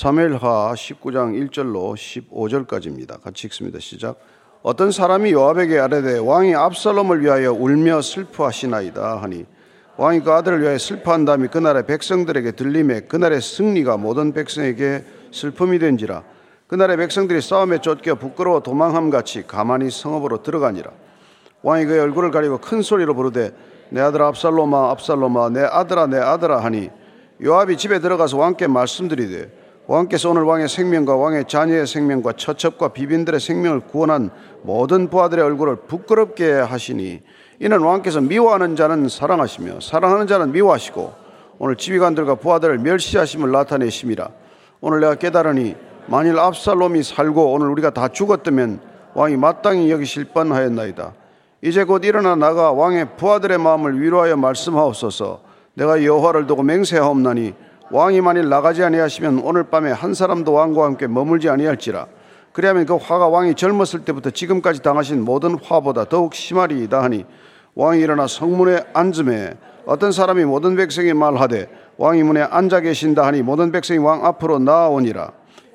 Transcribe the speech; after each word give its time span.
사무엘하 0.00 0.74
19장 0.74 1.50
1절로 1.50 1.96
15절까지입니다. 2.30 3.20
같이 3.20 3.48
읽습니다. 3.48 3.80
시작. 3.80 4.16
어떤 4.62 4.92
사람이 4.92 5.32
요압에게 5.32 5.76
아뢰되 5.76 6.18
왕이 6.18 6.54
압살롬을 6.54 7.20
위하여 7.20 7.52
울며 7.52 8.00
슬퍼하시나이다 8.00 9.20
하니 9.20 9.44
왕이 9.96 10.20
그 10.20 10.30
아들을 10.30 10.62
위하여 10.62 10.78
슬퍼한 10.78 11.24
다음에 11.24 11.48
그날의 11.48 11.86
백성들에게 11.86 12.52
들림에 12.52 13.00
그날의 13.08 13.40
승리가 13.40 13.96
모든 13.96 14.32
백성에게 14.32 15.04
슬픔이 15.32 15.80
된지라 15.80 16.22
그날의 16.68 16.96
백성들이 16.96 17.40
싸움에 17.40 17.80
쫓겨 17.80 18.14
부끄러워 18.14 18.60
도망함 18.60 19.10
같이 19.10 19.48
가만히 19.48 19.90
성읍으로 19.90 20.44
들어가니라 20.44 20.92
왕이 21.62 21.86
그의 21.86 21.98
얼굴을 21.98 22.30
가리고 22.30 22.58
큰 22.58 22.82
소리로 22.82 23.16
부르되 23.16 23.50
내 23.90 24.00
아들 24.00 24.22
압살롬아 24.22 24.92
압살롬아 24.92 25.48
내 25.48 25.64
아들아 25.64 26.06
내 26.06 26.18
아들아 26.18 26.62
하니 26.62 26.88
요압이 27.42 27.76
집에 27.76 27.98
들어가서 27.98 28.36
왕께 28.36 28.68
말씀드리되 28.68 29.57
왕께서 29.88 30.28
오늘 30.28 30.42
왕의 30.42 30.68
생명과 30.68 31.16
왕의 31.16 31.46
자녀의 31.48 31.86
생명과 31.86 32.34
처첩과 32.34 32.88
비빈들의 32.88 33.40
생명을 33.40 33.80
구원한 33.80 34.28
모든 34.62 35.08
부하들의 35.08 35.42
얼굴을 35.42 35.76
부끄럽게 35.88 36.52
하시니 36.52 37.22
이는 37.60 37.80
왕께서 37.80 38.20
미워하는 38.20 38.76
자는 38.76 39.08
사랑하시며 39.08 39.80
사랑하는 39.80 40.26
자는 40.26 40.52
미워하시고 40.52 41.14
오늘 41.58 41.76
지휘관들과 41.76 42.34
부하들을 42.34 42.78
멸시하심을 42.80 43.50
나타내심이라 43.50 44.28
오늘 44.82 45.00
내가 45.00 45.14
깨달으니 45.14 45.74
만일 46.06 46.38
압살롬이 46.38 47.02
살고 47.02 47.52
오늘 47.54 47.68
우리가 47.68 47.88
다 47.88 48.08
죽었다면 48.08 48.80
왕이 49.14 49.38
마땅히 49.38 49.90
여기실 49.90 50.26
뻔하였나이다. 50.26 51.14
이제 51.62 51.84
곧 51.84 52.04
일어나 52.04 52.36
나가 52.36 52.72
왕의 52.72 53.16
부하들의 53.16 53.56
마음을 53.56 54.00
위로하여 54.00 54.36
말씀하옵소서. 54.36 55.40
내가 55.74 56.04
여호와를 56.04 56.46
두고 56.46 56.62
맹세하옵나니 56.62 57.54
왕이 57.90 58.20
만일 58.20 58.48
나가지 58.48 58.82
아니하시면 58.82 59.40
오늘 59.44 59.64
밤에 59.64 59.90
한 59.90 60.12
사람도 60.12 60.52
왕과 60.52 60.84
함께 60.84 61.06
머물지 61.06 61.48
아니할지라. 61.48 62.06
그리하면 62.52 62.84
그 62.86 62.96
화가 62.96 63.28
왕이 63.28 63.54
젊었을 63.54 64.04
때부터 64.04 64.30
지금까지 64.30 64.82
당하신 64.82 65.24
모든 65.24 65.58
화보다 65.58 66.04
더욱 66.04 66.34
심하리이다 66.34 67.02
하니 67.02 67.24
왕이 67.74 68.00
일어나 68.00 68.26
성문에 68.26 68.84
앉음에 68.92 69.54
어떤 69.86 70.12
사람이 70.12 70.44
모든 70.44 70.76
백성이 70.76 71.14
말하되 71.14 71.70
왕이 71.96 72.22
문에 72.24 72.42
앉아 72.42 72.80
계신다 72.80 73.24
하니 73.24 73.42
모든 73.42 73.72
백성이 73.72 73.98
왕 73.98 74.26
앞으로 74.26 74.58
나아오니라. 74.58 75.32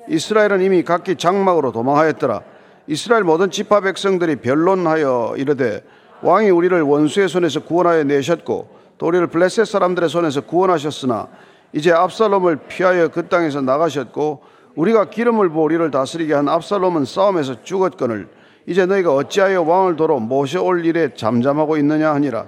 이스라엘은 0.08 0.60
이미 0.60 0.84
각기 0.84 1.16
장막으로 1.16 1.72
도망하였더라. 1.72 2.42
이스라엘 2.86 3.24
모든 3.24 3.50
지파 3.50 3.80
백성들이 3.80 4.36
변론하여 4.36 5.34
이르되 5.36 5.82
왕이 6.22 6.50
우리를 6.50 6.80
원수의 6.80 7.28
손에서 7.28 7.64
구원하여 7.64 8.04
내셨고 8.04 8.68
또 8.98 9.06
우리를 9.06 9.26
블레셋 9.28 9.66
사람들의 9.66 10.08
손에서 10.08 10.42
구원하셨으나 10.42 11.28
이제 11.74 11.90
압살롬을 11.90 12.60
피하여 12.68 13.08
그 13.08 13.26
땅에서 13.28 13.60
나가셨고 13.60 14.42
우리가 14.76 15.10
기름을 15.10 15.50
부어 15.50 15.64
우리를 15.64 15.90
다스리게 15.90 16.32
한 16.32 16.48
압살롬은 16.48 17.04
싸움에서 17.04 17.64
죽었거늘 17.64 18.28
이제 18.66 18.86
너희가 18.86 19.12
어찌하여 19.12 19.62
왕을 19.62 19.96
도로 19.96 20.20
모셔올 20.20 20.86
일에 20.86 21.10
잠잠하고 21.14 21.76
있느냐 21.78 22.14
하니라. 22.14 22.46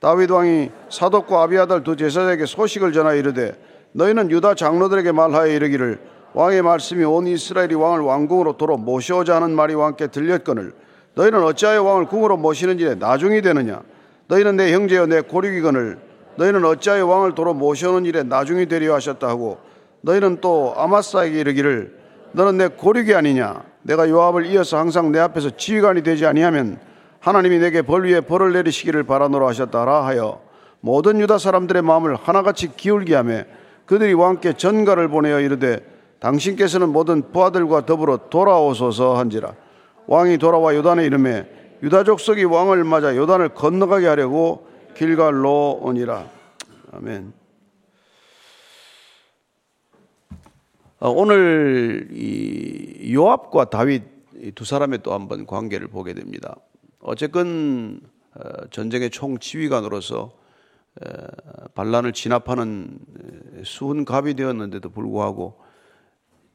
다윗 0.00 0.30
왕이 0.30 0.70
사독과 0.90 1.42
아비아달 1.44 1.84
두 1.84 1.96
제사장에게 1.96 2.46
소식을 2.46 2.92
전하 2.92 3.14
이르되 3.14 3.54
너희는 3.92 4.30
유다 4.32 4.54
장로들에게 4.54 5.12
말하여 5.12 5.46
이르기를 5.46 6.00
왕의 6.34 6.62
말씀이 6.62 7.04
온 7.04 7.28
이스라엘이 7.28 7.76
왕을 7.76 8.00
왕궁으로 8.00 8.56
도로 8.56 8.76
모셔오자 8.76 9.36
하는 9.36 9.52
말이 9.52 9.74
왕께 9.74 10.08
들렸거늘 10.08 10.72
너희는 11.14 11.44
어찌하여 11.44 11.84
왕을 11.84 12.06
궁으로 12.06 12.36
모시는 12.36 12.80
일에 12.80 12.96
나중이 12.96 13.40
되느냐? 13.40 13.82
너희는 14.26 14.56
내 14.56 14.74
형제여 14.74 15.06
내 15.06 15.20
고륙이거늘 15.20 15.98
너희는 16.36 16.64
어찌하여 16.64 17.06
왕을 17.06 17.34
도로 17.34 17.54
모셔오는 17.54 18.04
일에 18.06 18.22
나중이 18.22 18.66
되려 18.66 18.94
하셨다 18.94 19.28
하고 19.28 19.58
너희는 20.00 20.38
또 20.40 20.74
아마사에게 20.76 21.40
이르기를 21.40 21.98
너는 22.32 22.58
내 22.58 22.68
고륙이 22.68 23.14
아니냐? 23.14 23.62
내가 23.82 24.08
요압을 24.08 24.46
이어서 24.46 24.78
항상 24.78 25.12
내 25.12 25.18
앞에서 25.20 25.50
지휘관이 25.56 26.02
되지 26.02 26.26
아니하면 26.26 26.78
하나님이 27.20 27.58
내게 27.58 27.82
벌 27.82 28.04
위에 28.04 28.20
벌을 28.20 28.52
내리시기를 28.52 29.04
바라노라 29.04 29.46
하셨다 29.48 29.84
라 29.84 30.04
하여 30.06 30.40
모든 30.80 31.20
유다 31.20 31.38
사람들의 31.38 31.82
마음을 31.82 32.16
하나같이 32.16 32.76
기울게 32.76 33.14
하며 33.14 33.44
그들이 33.86 34.12
왕께 34.12 34.54
전가를 34.54 35.08
보내어 35.08 35.40
이르되 35.40 35.80
당신께서는 36.20 36.90
모든 36.90 37.32
부하들과 37.32 37.86
더불어 37.86 38.18
돌아오소서 38.30 39.16
한지라. 39.16 39.54
왕이 40.06 40.38
돌아와 40.38 40.74
요단에 40.74 41.04
이름에 41.04 41.46
유다 41.82 42.04
족속이 42.04 42.44
왕을 42.44 42.84
맞아 42.84 43.14
요단을 43.14 43.50
건너가게 43.50 44.06
하려고 44.06 44.66
길갈로 44.94 45.80
오니라 45.82 46.28
아멘. 46.92 47.32
어, 51.00 51.10
오늘 51.10 52.08
이 52.12 53.12
요압과 53.14 53.70
다윗 53.70 54.02
두 54.54 54.64
사람의 54.64 55.00
또 55.02 55.12
한 55.12 55.28
번 55.28 55.46
관계를 55.46 55.88
보게 55.88 56.14
됩니다. 56.14 56.56
어쨌건 57.00 58.00
어, 58.34 58.66
전쟁의 58.70 59.10
총 59.10 59.38
지휘관으로서 59.38 60.32
반란을 61.74 62.12
진압하는 62.12 62.98
수훈 63.64 64.04
갑이 64.04 64.34
되었는데도 64.34 64.90
불구하고 64.90 65.58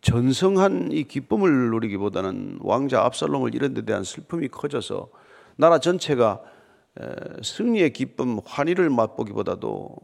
전성한 0.02 0.94
이 0.94 1.04
기쁨을 1.04 1.72
누리기보다는 1.72 2.60
왕자 2.62 3.04
압살롬을 3.04 3.54
잃은 3.54 3.74
데 3.74 3.82
대한 3.84 4.06
슬픔이 4.06 4.48
커져서 4.48 5.10
나라 5.58 5.80
전체가 5.80 6.42
승리의 7.42 7.94
기쁨, 7.94 8.40
환희를 8.44 8.90
맛보기보다도 8.90 9.96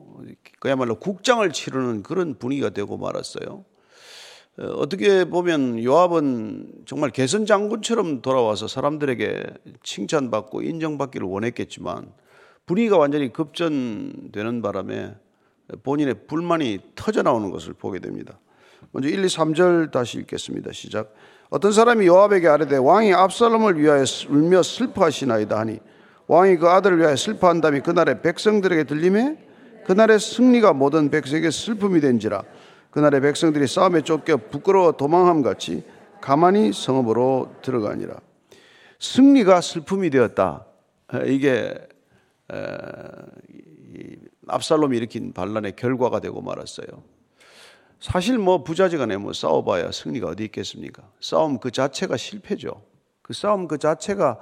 그야말로 0.59 0.95
국장을 0.95 1.49
치르는 1.51 2.03
그런 2.03 2.37
분위기가 2.37 2.69
되고 2.69 2.97
말았어요. 2.97 3.65
어떻게 4.57 5.25
보면 5.25 5.83
요압은 5.83 6.83
정말 6.85 7.09
개선 7.09 7.45
장군처럼 7.45 8.21
돌아와서 8.21 8.67
사람들에게 8.67 9.43
칭찬받고 9.83 10.61
인정받기를 10.61 11.27
원했겠지만 11.27 12.13
분위기가 12.65 12.97
완전히 12.97 13.33
급전되는 13.33 14.61
바람에 14.61 15.15
본인의 15.83 16.27
불만이 16.27 16.79
터져 16.95 17.21
나오는 17.21 17.51
것을 17.51 17.73
보게 17.73 17.99
됩니다. 17.99 18.39
먼저 18.91 19.09
1, 19.09 19.25
2, 19.25 19.27
3절 19.27 19.91
다시 19.91 20.19
읽겠습니다. 20.19 20.71
시작. 20.71 21.13
어떤 21.49 21.71
사람이 21.71 22.07
요압에게 22.07 22.47
아뢰되 22.47 22.77
왕이 22.77 23.13
압살롬을 23.13 23.79
위하여 23.79 24.03
울며 24.29 24.63
슬퍼하시나이다 24.63 25.59
하니 25.59 25.79
왕이 26.27 26.57
그 26.57 26.67
아들을 26.67 26.99
위하여 26.99 27.15
슬퍼한다며 27.15 27.81
그날의 27.81 28.21
백성들에게 28.21 28.85
들림에 28.85 29.37
그날의 29.85 30.19
승리가 30.19 30.73
모든 30.73 31.09
백성에게 31.09 31.51
슬픔이 31.51 32.01
된지라 32.01 32.43
그날의 32.91 33.21
백성들이 33.21 33.67
싸움에 33.67 34.01
쫓겨 34.01 34.37
부끄러워 34.37 34.93
도망함 34.93 35.41
같이 35.41 35.83
가만히 36.21 36.73
성읍으로 36.73 37.57
들어가니라. 37.61 38.15
승리가 38.99 39.61
슬픔이 39.61 40.09
되었다. 40.09 40.65
이게 41.25 41.75
압살롬이 44.47 44.97
일으킨 44.97 45.33
반란의 45.33 45.75
결과가 45.75 46.21
되고 46.21 46.41
말았어요. 46.41 46.87
사실 47.99 48.37
뭐 48.37 48.63
부자지간에 48.63 49.17
뭐 49.17 49.33
싸워봐야 49.33 49.91
승리가 49.91 50.29
어디 50.29 50.45
있겠습니까? 50.45 51.03
싸움 51.19 51.59
그 51.59 51.69
자체가 51.69 52.17
실패죠. 52.17 52.81
그 53.21 53.33
싸움 53.33 53.67
그 53.67 53.77
자체가 53.77 54.39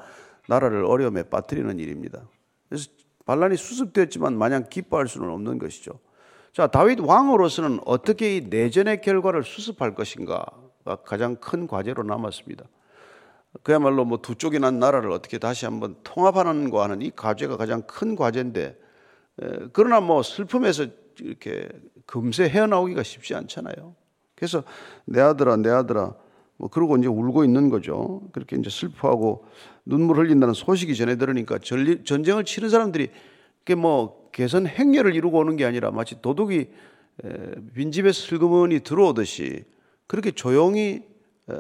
나라를 0.48 0.86
어려움에 0.86 1.24
빠뜨리는 1.24 1.80
일입니다. 1.80 2.22
그래서 2.70 2.90
반란이 3.26 3.56
수습되었지만 3.56 4.38
마냥 4.38 4.66
기뻐할 4.70 5.08
수는 5.08 5.30
없는 5.30 5.60
것이죠. 5.60 6.00
자, 6.52 6.68
다윗 6.68 7.00
왕으로서는 7.00 7.80
어떻게 7.86 8.38
이 8.38 8.42
내전의 8.42 9.02
결과를 9.02 9.44
수습할 9.44 9.96
것인가가 9.96 10.46
가장 11.06 11.38
큰 11.38 11.66
과제로 11.68 12.04
남았습니다. 12.04 12.66
그야말로 13.62 14.04
뭐 14.04 14.18
두 14.18 14.36
쪽이 14.36 14.60
난 14.60 14.80
나라를 14.80 15.12
어떻게 15.12 15.38
다시 15.38 15.66
한번 15.66 15.96
통합하는 16.04 16.70
거 16.70 16.84
하는 16.84 17.02
이 17.02 17.12
과제가 17.12 17.56
가장 17.58 17.84
큰 17.84 18.16
과제인데, 18.16 18.78
그러나 19.72 20.02
뭐 20.02 20.22
슬픔에서 20.24 20.88
이렇게 21.20 21.70
금세 22.06 22.50
헤어나오기가 22.50 23.04
쉽지 23.04 23.36
않잖아요. 23.36 23.96
그래서 24.36 24.64
내 25.06 25.22
아들아, 25.22 25.56
내 25.58 25.70
아들아, 25.70 26.14
뭐 26.58 26.70
그러고 26.70 26.98
이제 26.98 27.08
울고 27.08 27.46
있는 27.46 27.70
거죠. 27.70 28.22
그렇게 28.32 28.58
이제 28.58 28.70
슬퍼하고 28.70 29.46
눈물 29.86 30.18
흘린다는 30.18 30.54
소식이 30.54 30.96
전해 30.96 31.18
들으니까 31.18 31.60
전쟁을 31.60 32.46
치는 32.46 32.70
사람들이 32.70 33.10
그게 33.60 33.76
뭐 33.76 34.30
개선 34.32 34.66
행렬을 34.66 35.16
이루고 35.16 35.40
오는 35.40 35.56
게 35.56 35.66
아니라 35.66 35.92
마치 35.92 36.22
도둑이 36.22 36.68
빈집에 37.76 38.12
슬그머니 38.12 38.80
들어오듯이 38.80 39.66
그렇게 40.08 40.32
조용히 40.32 41.04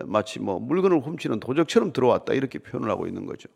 마치 0.06 0.40
뭐 0.40 0.60
물건을 0.60 1.00
훔치는 1.00 1.40
도적처럼 1.40 1.94
들어왔다 1.94 2.34
이렇게 2.34 2.60
표현을 2.60 2.90
하고 2.90 3.08
있는 3.08 3.25
거죠. 3.25 3.50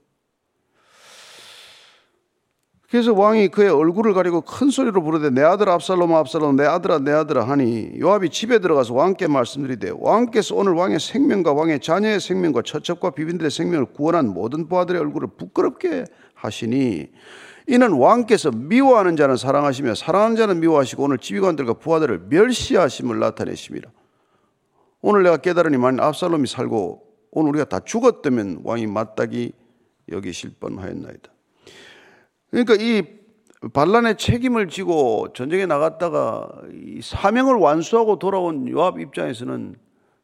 그래서 2.89 3.13
왕이 3.13 3.49
그의 3.49 3.69
얼굴을 3.69 4.13
가리고 4.13 4.41
큰 4.41 4.69
소리로 4.69 5.03
부르되 5.03 5.29
내 5.29 5.41
아들 5.41 5.67
압살롬 5.67 6.13
압살롬 6.15 6.55
내 6.55 6.63
아들아 6.63 6.99
내 6.99 7.11
아들아 7.11 7.43
하니 7.43 7.91
요압이 7.99 8.29
집에 8.29 8.59
들어가서 8.59 8.93
왕께 8.93 9.27
말씀드리되 9.27 9.91
왕께서 9.99 10.55
오늘 10.55 10.71
왕의 10.71 11.01
생명과 11.01 11.51
왕의 11.51 11.81
자녀의 11.81 12.21
생명과 12.21 12.61
처첩과 12.61 13.11
비빈들의 13.11 13.51
생명을 13.51 13.87
구원한 13.87 14.29
모든 14.29 14.69
부하들의 14.69 15.01
얼굴을 15.01 15.29
부끄럽게 15.37 16.05
하시니 16.33 17.09
이는 17.67 17.91
왕께서 17.91 18.51
미워하는 18.51 19.17
자는 19.17 19.35
사랑하시며 19.35 19.95
사랑하는 19.95 20.37
자는 20.37 20.61
미워하시고 20.61 21.03
오늘 21.03 21.17
지휘관들과 21.17 21.73
부하들을 21.73 22.27
멸시하심을 22.29 23.19
나타내심이라. 23.19 23.91
오늘 25.01 25.23
내가 25.23 25.35
깨달으니 25.35 25.75
만약 25.77 26.05
압살롬이 26.05 26.47
살고 26.47 27.03
오늘 27.31 27.49
우리가 27.49 27.65
다 27.65 27.81
죽었다면 27.81 28.61
왕이 28.63 28.87
마땅히 28.87 29.51
여기실 30.09 30.51
뻔하였나이다. 30.61 31.36
그러니까 32.63 32.83
이 32.83 33.03
반란의 33.71 34.17
책임을 34.17 34.67
지고 34.67 35.31
전쟁에 35.33 35.67
나갔다가 35.67 36.49
이 36.73 37.01
사명을 37.03 37.55
완수하고 37.55 38.17
돌아온 38.17 38.67
요압 38.67 38.99
입장에서는 38.99 39.75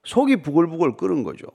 속이 0.04 0.38
부글부글 0.42 0.98
끓은 0.98 1.24
거죠. 1.24 1.48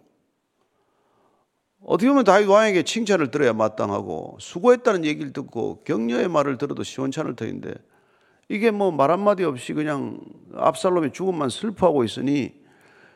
어떻게 1.84 2.08
보면 2.08 2.24
다윗 2.24 2.46
왕에게 2.46 2.84
칭찬을 2.84 3.32
들어야 3.32 3.52
마땅하고 3.54 4.36
수고했다는 4.40 5.04
얘기를 5.04 5.32
듣고 5.32 5.82
격려의 5.82 6.28
말을 6.28 6.58
들어도 6.58 6.84
시원찮을 6.84 7.34
터인데 7.34 7.74
이게 8.48 8.70
뭐 8.70 8.92
말 8.92 9.10
한마디 9.10 9.42
없이 9.42 9.72
그냥 9.72 10.20
압살롬의 10.54 11.12
죽음만 11.12 11.48
슬퍼하고 11.48 12.04
있으니 12.04 12.54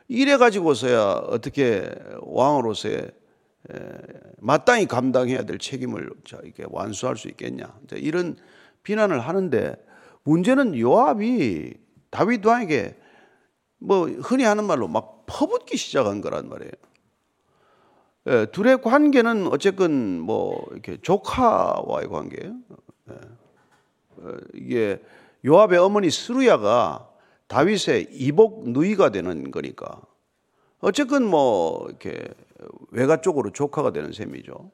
이래 0.08 0.36
가지고서야 0.36 1.26
어떻게 1.28 1.88
왕으로서의 2.22 3.12
마땅히 4.38 4.86
감당해야 4.86 5.44
될 5.44 5.58
책임을 5.58 6.10
이렇게 6.42 6.64
완수할 6.68 7.16
수 7.16 7.28
있겠냐 7.28 7.72
이런 7.92 8.36
비난을 8.82 9.20
하는데 9.20 9.76
문제는 10.24 10.78
요압이 10.78 11.74
다윗 12.10 12.44
왕에게 12.44 12.96
뭐 13.78 14.06
흔히 14.06 14.44
하는 14.44 14.64
말로 14.64 14.86
막 14.86 15.24
퍼붓기 15.26 15.76
시작한 15.76 16.20
거란 16.20 16.48
말이에요. 16.48 16.72
예, 18.28 18.46
둘의 18.46 18.82
관계는 18.82 19.48
어쨌건 19.48 20.20
뭐 20.20 20.64
이렇게 20.70 20.96
조카와의 21.00 22.08
관계예요. 22.08 22.54
예. 23.10 23.14
어, 24.18 24.36
이게 24.54 25.02
요압의 25.44 25.78
어머니 25.78 26.10
스루야가 26.10 27.08
다윗의 27.48 28.08
이복 28.12 28.70
누이가 28.70 29.10
되는 29.10 29.50
거니까 29.50 30.00
어쨌건 30.78 31.24
뭐 31.24 31.86
이렇게 31.88 32.28
외가 32.90 33.20
쪽으로 33.20 33.50
조카가 33.50 33.92
되는 33.92 34.12
셈이죠. 34.12 34.70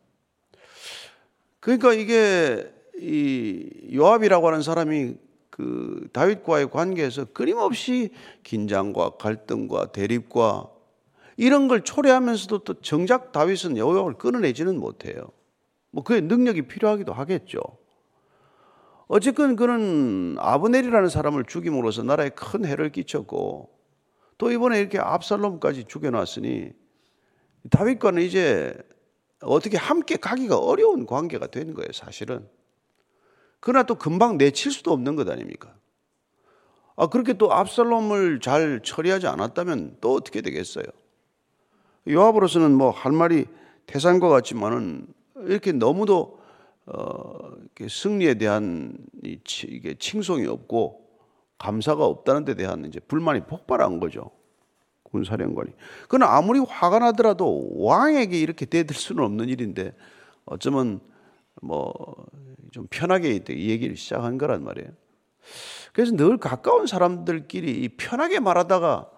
그러니까 1.60 1.92
이게 1.92 2.72
이 2.96 3.90
요압이라고 3.94 4.46
하는 4.46 4.62
사람이 4.62 5.14
그 5.50 6.08
다윗과의 6.12 6.70
관계에서 6.70 7.26
끊임없이 7.26 8.10
긴장과 8.44 9.16
갈등과 9.16 9.92
대립과 9.92 10.70
이런 11.36 11.68
걸 11.68 11.82
초래하면서도 11.82 12.58
또 12.60 12.74
정작 12.80 13.32
다윗은 13.32 13.76
요압을 13.76 14.14
끊어내지는 14.14 14.78
못해요. 14.78 15.30
뭐 15.90 16.04
그의 16.04 16.22
능력이 16.22 16.62
필요하기도 16.62 17.12
하겠죠. 17.12 17.60
어쨌건 19.08 19.56
그는 19.56 20.36
아브넬이라는 20.38 21.08
사람을 21.08 21.44
죽임으로써 21.44 22.02
나라에 22.02 22.28
큰 22.30 22.64
해를 22.64 22.92
끼쳤고 22.92 23.70
또 24.36 24.50
이번에 24.52 24.80
이렇게 24.80 24.98
압살롬까지 24.98 25.84
죽여놨으니 25.84 26.72
다윗과는 27.70 28.22
이제 28.22 28.74
어떻게 29.40 29.76
함께 29.76 30.16
가기가 30.16 30.58
어려운 30.58 31.06
관계가 31.06 31.48
된 31.48 31.74
거예요, 31.74 31.92
사실은. 31.92 32.48
그러나 33.60 33.84
또 33.84 33.94
금방 33.94 34.38
내칠 34.38 34.72
수도 34.72 34.92
없는 34.92 35.16
것 35.16 35.28
아닙니까? 35.28 35.74
아, 36.96 37.06
그렇게 37.06 37.34
또 37.34 37.52
압살롬을 37.52 38.40
잘 38.40 38.80
처리하지 38.82 39.26
않았다면 39.26 39.98
또 40.00 40.14
어떻게 40.14 40.40
되겠어요? 40.40 40.84
요압으로서는 42.08 42.72
뭐 42.72 42.90
할 42.90 43.12
말이 43.12 43.46
태산과 43.86 44.28
같지만은 44.28 45.06
이렇게 45.36 45.72
너무도 45.72 46.38
어, 46.86 47.50
이렇게 47.60 47.88
승리에 47.88 48.34
대한 48.34 48.96
이, 49.22 49.38
이게 49.66 49.94
칭송이 49.94 50.46
없고 50.46 51.06
감사가 51.58 52.04
없다는 52.04 52.44
데 52.44 52.54
대한 52.54 52.84
이제 52.86 52.98
불만이 53.00 53.42
폭발한 53.42 54.00
거죠. 54.00 54.30
군사령관이. 55.10 55.70
그러나 56.08 56.36
아무리 56.36 56.60
화가 56.60 56.98
나더라도 56.98 57.70
왕에게 57.74 58.38
이렇게 58.38 58.66
대들 58.66 58.94
수는 58.94 59.24
없는 59.24 59.48
일인데 59.48 59.94
어쩌면 60.46 61.00
뭐 61.62 62.28
좀 62.70 62.86
편하게 62.90 63.42
이 63.48 63.70
얘기를 63.70 63.96
시작한 63.96 64.38
거란 64.38 64.64
말이에요. 64.64 64.90
그래서 65.92 66.14
늘 66.14 66.36
가까운 66.36 66.86
사람들끼리 66.86 67.96
편하게 67.96 68.40
말하다가 68.40 69.10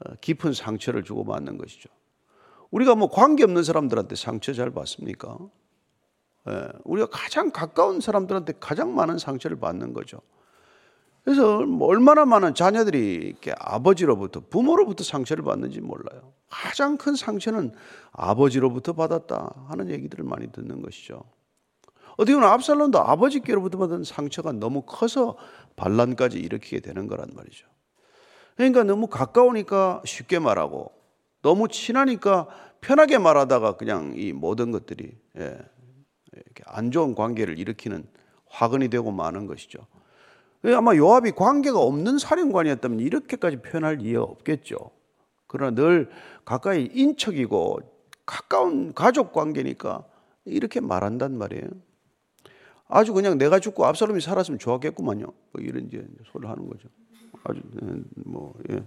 어, 0.00 0.14
깊은 0.20 0.52
상처를 0.52 1.02
주고 1.04 1.24
받는 1.24 1.58
것이죠. 1.58 1.88
우리가 2.70 2.94
뭐 2.94 3.08
관계 3.08 3.44
없는 3.44 3.62
사람들한테 3.62 4.16
상처 4.16 4.52
잘 4.52 4.70
받습니까? 4.70 5.38
예, 6.48 6.68
우리가 6.84 7.08
가장 7.10 7.50
가까운 7.50 8.00
사람들한테 8.00 8.54
가장 8.60 8.94
많은 8.94 9.18
상처를 9.18 9.58
받는 9.58 9.92
거죠. 9.92 10.18
그래서 11.24 11.62
뭐 11.62 11.88
얼마나 11.88 12.26
많은 12.26 12.54
자녀들이 12.54 13.14
이렇게 13.14 13.54
아버지로부터 13.58 14.42
부모로부터 14.50 15.04
상처를 15.04 15.42
받는지 15.42 15.80
몰라요. 15.80 16.34
가장 16.50 16.98
큰 16.98 17.16
상처는 17.16 17.72
아버지로부터 18.12 18.92
받았다 18.92 19.66
하는 19.68 19.90
얘기들을 19.90 20.22
많이 20.24 20.52
듣는 20.52 20.82
것이죠. 20.82 21.24
어떻게 22.16 22.34
보면 22.34 22.48
압살롬도 22.50 22.98
아버지께로부터 22.98 23.78
받은 23.78 24.04
상처가 24.04 24.52
너무 24.52 24.82
커서 24.82 25.36
반란까지 25.76 26.38
일으키게 26.38 26.80
되는 26.80 27.06
거란 27.08 27.30
말이죠. 27.34 27.66
그러니까 28.56 28.84
너무 28.84 29.06
가까우니까 29.08 30.02
쉽게 30.04 30.38
말하고 30.38 30.92
너무 31.42 31.68
친하니까 31.68 32.48
편하게 32.82 33.18
말하다가 33.18 33.76
그냥 33.78 34.12
이 34.14 34.32
모든 34.32 34.70
것들이 34.70 35.16
예, 35.38 35.58
안 36.66 36.90
좋은 36.90 37.14
관계를 37.14 37.58
일으키는 37.58 38.06
화근이 38.46 38.88
되고 38.88 39.10
마는 39.10 39.46
것이죠. 39.46 39.86
아마 40.72 40.96
요압이 40.96 41.32
관계가 41.32 41.78
없는 41.78 42.18
사령관이었다면 42.18 43.00
이렇게까지 43.00 43.58
표현할 43.58 44.00
이유가 44.00 44.24
없겠죠. 44.24 44.76
그러나 45.46 45.74
늘 45.74 46.08
가까이 46.44 46.88
인척이고 46.92 47.80
가까운 48.24 48.94
가족 48.94 49.32
관계니까 49.32 50.04
이렇게 50.46 50.80
말한단 50.80 51.36
말이에요. 51.36 51.68
아주 52.88 53.12
그냥 53.12 53.38
내가 53.38 53.60
죽고 53.60 53.84
압살롬이 53.86 54.20
살았으면 54.20 54.58
좋았겠구만요. 54.58 55.24
뭐 55.24 55.62
이런 55.62 55.86
이제 55.86 56.06
소리를 56.32 56.50
하는 56.50 56.68
거죠. 56.68 56.88
아주 57.44 57.60
네, 57.72 58.02
뭐 58.24 58.54
예. 58.70 58.82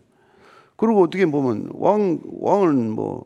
그리고 0.75 1.01
어떻게 1.03 1.25
보면 1.25 1.69
왕 1.73 2.21
왕은 2.25 2.91
뭐 2.91 3.25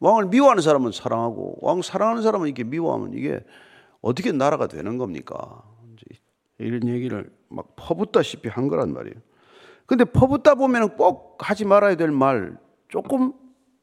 왕을 0.00 0.26
미워하는 0.26 0.62
사람은 0.62 0.92
사랑하고 0.92 1.58
왕 1.60 1.82
사랑하는 1.82 2.22
사람은 2.22 2.48
이렇게 2.48 2.64
미워하면 2.64 3.14
이게 3.14 3.40
어떻게 4.00 4.32
나라가 4.32 4.66
되는 4.66 4.98
겁니까? 4.98 5.62
이런 6.60 6.88
얘기를 6.88 7.30
막 7.48 7.74
퍼붓다시피 7.76 8.48
한 8.48 8.68
거란 8.68 8.92
말이에요. 8.92 9.16
근데 9.86 10.04
퍼붓다 10.04 10.54
보면 10.54 10.96
꼭 10.96 11.36
하지 11.40 11.64
말아야 11.64 11.96
될 11.96 12.12
말 12.12 12.56
조금 12.88 13.32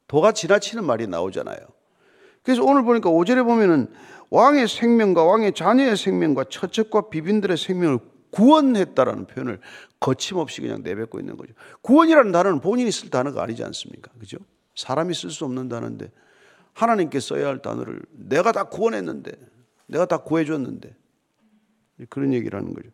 도가 0.06 0.32
지나치는 0.32 0.84
말이 0.84 1.06
나오잖아요. 1.06 1.58
그래서 2.42 2.64
오늘 2.64 2.82
보니까 2.82 3.10
5절에 3.10 3.44
보면은 3.44 3.88
왕의 4.30 4.68
생명과 4.68 5.24
왕의 5.24 5.52
자녀의 5.52 5.96
생명과 5.96 6.44
처첩과 6.44 7.10
비빈들의 7.10 7.56
생명을 7.56 7.98
구원했다라는 8.30 9.26
표현을 9.26 9.60
거침없이 10.00 10.60
그냥 10.60 10.82
내뱉고 10.82 11.18
있는 11.18 11.36
거죠. 11.36 11.52
구원이라는 11.82 12.32
단어는 12.32 12.60
본인이 12.60 12.90
쓸 12.90 13.10
단어가 13.10 13.42
아니지 13.42 13.64
않습니까? 13.64 14.10
그죠? 14.18 14.38
사람이 14.76 15.12
쓸 15.14 15.30
수 15.30 15.44
없는 15.44 15.68
단어인데 15.68 16.10
하나님께 16.74 17.20
써야 17.20 17.48
할 17.48 17.60
단어를 17.60 18.00
내가 18.12 18.52
다 18.52 18.64
구원했는데 18.64 19.32
내가 19.86 20.06
다 20.06 20.18
구해줬는데 20.18 20.94
그런 22.08 22.32
얘기를 22.32 22.58
하는 22.58 22.74
거죠. 22.74 22.88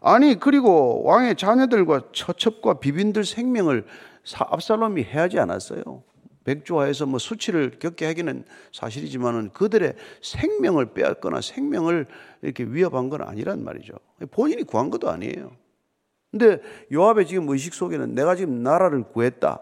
아니 0.00 0.38
그리고 0.38 1.02
왕의 1.04 1.36
자녀들과 1.36 2.08
처첩과 2.12 2.74
비빈들 2.74 3.24
생명을 3.24 3.86
압살롬이 4.38 5.02
해하지 5.04 5.38
않았어요. 5.38 6.02
백조화에서 6.44 7.06
뭐 7.06 7.18
수치를 7.18 7.78
겪게 7.78 8.06
하기는 8.06 8.44
사실이지만은 8.72 9.50
그들의 9.52 9.94
생명을 10.20 10.92
빼앗거나 10.92 11.40
생명을 11.40 12.06
이렇게 12.42 12.64
위협한 12.64 13.08
건 13.08 13.22
아니란 13.22 13.64
말이죠. 13.64 13.94
본인이 14.30 14.62
구한 14.62 14.90
것도 14.90 15.08
아니에요. 15.08 15.52
근데 16.30 16.60
요압의 16.92 17.26
지금 17.26 17.48
의식 17.48 17.74
속에는 17.74 18.14
내가 18.14 18.36
지금 18.36 18.62
나라를 18.62 19.04
구했다. 19.04 19.60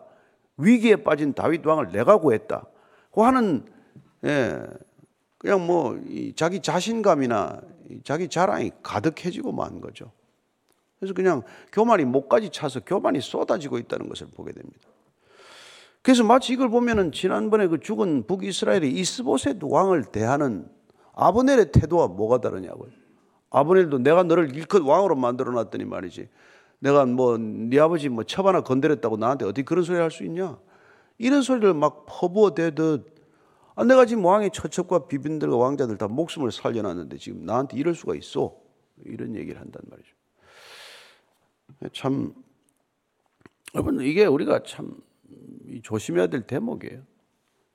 위기에 0.57 0.97
빠진 0.97 1.35
다윗 1.35 1.65
왕을 1.65 1.93
내가 1.93 2.17
구했다. 2.19 2.67
그 3.13 3.21
하는 3.21 3.65
예, 4.25 4.63
그냥 5.43 5.67
뭐 5.67 5.99
자기 6.37 6.61
자신감이나 6.61 7.61
자기 8.05 8.29
자랑이 8.29 8.71
가득해지고 8.83 9.51
만 9.51 9.81
거죠. 9.81 10.13
그래서 11.01 11.15
그냥 11.15 11.43
교만이 11.73 12.05
목까지 12.05 12.51
차서 12.51 12.81
교만이 12.87 13.21
쏟아지고 13.21 13.79
있다는 13.79 14.09
것을 14.09 14.29
보게 14.29 14.53
됩니다. 14.53 14.79
그래서 16.01 16.23
마치 16.23 16.53
이걸 16.53 16.69
보면은 16.69 17.11
지난번에 17.11 17.67
그 17.67 17.81
죽은 17.81 18.27
북이스라엘의 18.29 18.93
이스보셋 18.93 19.59
왕을 19.63 20.05
대하는 20.05 20.69
아브넬의 21.15 21.73
태도와 21.73 22.07
뭐가 22.07 22.41
다르냐고요. 22.41 22.91
아브넬도 23.51 23.99
내가 23.99 24.23
너를 24.23 24.55
일컷 24.55 24.83
왕으로 24.83 25.17
만들어 25.17 25.51
놨더니 25.53 25.85
말이지. 25.85 26.29
내가 26.79 27.05
뭐 27.05 27.37
네 27.37 27.79
아버지 27.81 28.09
뭐 28.09 28.23
첩 28.25 28.47
하나 28.47 28.61
건드렸다고 28.61 29.17
나한테 29.17 29.45
어떻게 29.45 29.63
그런 29.63 29.83
소리 29.85 29.99
할 29.99 30.11
수 30.11 30.23
있냐? 30.25 30.57
이런 31.19 31.43
소리를 31.43 31.75
막 31.75 32.07
퍼부어 32.07 32.55
대듯 32.55 33.12
아, 33.75 33.85
내가 33.85 34.05
지금 34.05 34.25
왕의 34.25 34.51
처첩과 34.53 35.07
비빈들과 35.07 35.57
왕자들 35.57 35.97
다 35.97 36.09
목숨을 36.09 36.53
살려놨는데 36.53 37.17
지금 37.19 37.45
나한테 37.45 37.79
이럴 37.79 37.95
수가 37.95 38.15
있어. 38.15 38.57
이런 39.05 39.35
얘기를 39.35 39.61
한단 39.61 39.83
말이죠. 39.89 40.15
참, 41.93 42.35
여러분, 43.75 44.01
이게 44.03 44.27
우리가 44.27 44.63
참 44.65 45.01
조심해야 45.83 46.27
될 46.27 46.47
대목이에요. 46.47 47.03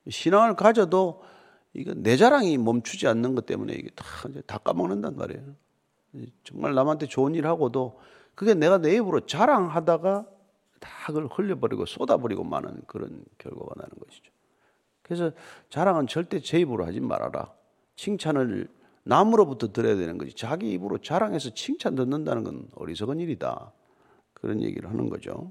신앙을 0.08 0.54
가져도 0.54 1.22
이거 1.74 1.94
내 1.94 2.16
자랑이 2.16 2.56
멈추지 2.58 3.06
않는 3.08 3.34
것 3.34 3.46
때문에 3.46 3.74
이게 3.74 3.90
다, 3.94 4.04
다 4.46 4.58
까먹는단 4.58 5.16
말이에요. 5.16 5.54
정말 6.44 6.74
남한테 6.74 7.06
좋은 7.06 7.34
일 7.34 7.46
하고도 7.46 8.00
그게 8.34 8.54
내가 8.54 8.78
내 8.78 8.94
입으로 8.94 9.26
자랑하다가 9.26 10.26
다 10.80 10.90
그걸 11.06 11.26
흘려버리고 11.26 11.86
쏟아버리고 11.86 12.44
마는 12.44 12.82
그런 12.86 13.24
결과가 13.36 13.74
나는 13.76 13.90
것이죠. 13.98 14.32
그래서 15.08 15.32
자랑은 15.70 16.06
절대 16.06 16.38
제 16.40 16.60
입으로 16.60 16.86
하지 16.86 17.00
말아라. 17.00 17.50
칭찬을 17.96 18.68
남으로부터 19.04 19.72
들어야 19.72 19.96
되는 19.96 20.18
거지. 20.18 20.34
자기 20.34 20.70
입으로 20.72 20.98
자랑해서 20.98 21.50
칭찬 21.54 21.94
듣는다는 21.94 22.44
건 22.44 22.68
어리석은 22.76 23.18
일이다. 23.20 23.72
그런 24.34 24.62
얘기를 24.62 24.88
하는 24.88 25.08
거죠. 25.08 25.50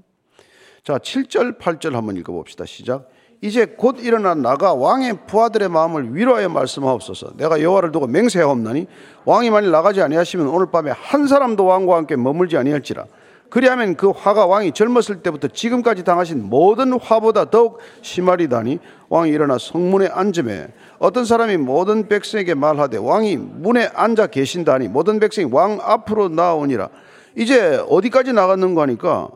자, 0.84 0.96
7절, 0.96 1.58
8절 1.58 1.92
한번 1.92 2.16
읽어봅시다. 2.16 2.64
시작. 2.64 3.10
이제 3.40 3.66
곧 3.66 4.00
일어나 4.00 4.34
나가 4.34 4.74
왕의 4.74 5.26
부하들의 5.26 5.68
마음을 5.68 6.14
위로하여 6.14 6.48
말씀하옵소서. 6.48 7.36
내가 7.36 7.60
여호와를 7.60 7.92
두고 7.92 8.06
맹세하옵나니 8.06 8.86
왕이 9.24 9.50
만일 9.50 9.70
나가지 9.70 10.02
아니하시면 10.02 10.48
오늘 10.48 10.70
밤에 10.70 10.90
한 10.90 11.26
사람도 11.26 11.64
왕과 11.64 11.96
함께 11.96 12.16
머물지 12.16 12.56
아니할지라. 12.56 13.06
그리하면 13.50 13.96
그 13.96 14.10
화가 14.10 14.46
왕이 14.46 14.72
젊었을 14.72 15.22
때부터 15.22 15.48
지금까지 15.48 16.04
당하신 16.04 16.44
모든 16.44 16.98
화보다 16.98 17.50
더욱 17.50 17.78
심하리다니 18.02 18.78
왕이 19.08 19.30
일어나 19.30 19.56
성문에 19.58 20.08
앉음에 20.08 20.72
어떤 20.98 21.24
사람이 21.24 21.56
모든 21.56 22.08
백성에게 22.08 22.54
말하되 22.54 22.98
왕이 22.98 23.36
문에 23.36 23.86
앉아 23.86 24.26
계신다니 24.28 24.88
모든 24.88 25.18
백성이 25.18 25.50
왕 25.50 25.78
앞으로 25.80 26.28
나오니라 26.28 26.90
이제 27.36 27.76
어디까지 27.88 28.32
나갔는가 28.32 28.82
하니까 28.82 29.30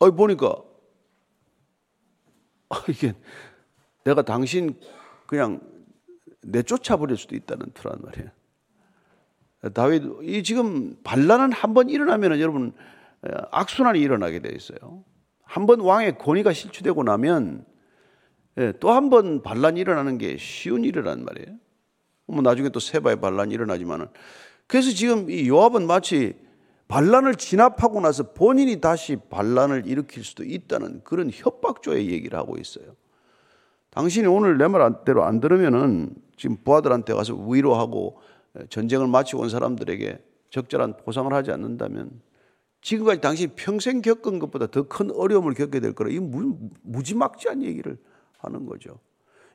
어 0.00 0.10
보니까 0.10 0.56
아, 2.68 2.82
이게 2.88 3.14
내가 4.04 4.22
당신 4.22 4.78
그냥 5.26 5.60
내쫓아 6.42 6.96
버릴 6.96 7.16
수도 7.16 7.34
있다는 7.34 7.72
투란 7.74 7.98
말이에요. 8.02 8.37
다윗 9.74 10.02
이 10.22 10.42
지금 10.42 10.96
반란은 11.02 11.52
한 11.52 11.74
번 11.74 11.88
일어나면 11.90 12.40
여러분 12.40 12.72
악순환이 13.50 14.00
일어나게 14.00 14.40
돼 14.40 14.50
있어요. 14.54 15.04
한 15.42 15.66
번 15.66 15.80
왕의 15.80 16.18
권위가 16.18 16.52
실추되고 16.52 17.02
나면 17.02 17.64
예, 18.58 18.72
또한 18.80 19.08
번 19.10 19.42
반란이 19.42 19.80
일어나는 19.80 20.18
게 20.18 20.36
쉬운 20.36 20.84
일이란 20.84 21.24
말이에요. 21.24 21.56
뭐 22.26 22.42
나중에 22.42 22.68
또 22.68 22.80
세바의 22.80 23.20
반란이 23.20 23.54
일어나지만은 23.54 24.06
그래서 24.66 24.90
지금 24.90 25.30
이 25.30 25.48
요압은 25.48 25.86
마치 25.86 26.34
반란을 26.88 27.36
진압하고 27.36 28.00
나서 28.00 28.32
본인이 28.32 28.80
다시 28.80 29.16
반란을 29.30 29.86
일으킬 29.86 30.24
수도 30.24 30.44
있다는 30.44 31.02
그런 31.04 31.30
협박조의 31.32 32.10
얘기를 32.10 32.38
하고 32.38 32.56
있어요. 32.58 32.94
당신이 33.90 34.26
오늘 34.26 34.58
내 34.58 34.68
말대로 34.68 35.24
안 35.24 35.40
들으면은 35.40 36.14
지금 36.36 36.56
부하들한테 36.62 37.14
가서 37.14 37.34
위로하고 37.34 38.20
전쟁을 38.70 39.06
마치고 39.06 39.42
온 39.42 39.48
사람들에게 39.48 40.22
적절한 40.50 40.96
보상을 41.04 41.32
하지 41.32 41.50
않는다면 41.50 42.20
지금까지 42.80 43.20
당신이 43.20 43.52
평생 43.56 44.00
겪은 44.02 44.38
것보다 44.38 44.66
더 44.68 44.84
큰 44.84 45.10
어려움을 45.10 45.54
겪게 45.54 45.80
될 45.80 45.92
거라 45.94 46.10
이 46.10 46.18
무지막지한 46.82 47.62
얘기를 47.62 47.98
하는 48.38 48.66
거죠. 48.66 48.98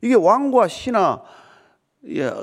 이게 0.01 0.13
왕과 0.15 0.67
신하 0.67 1.23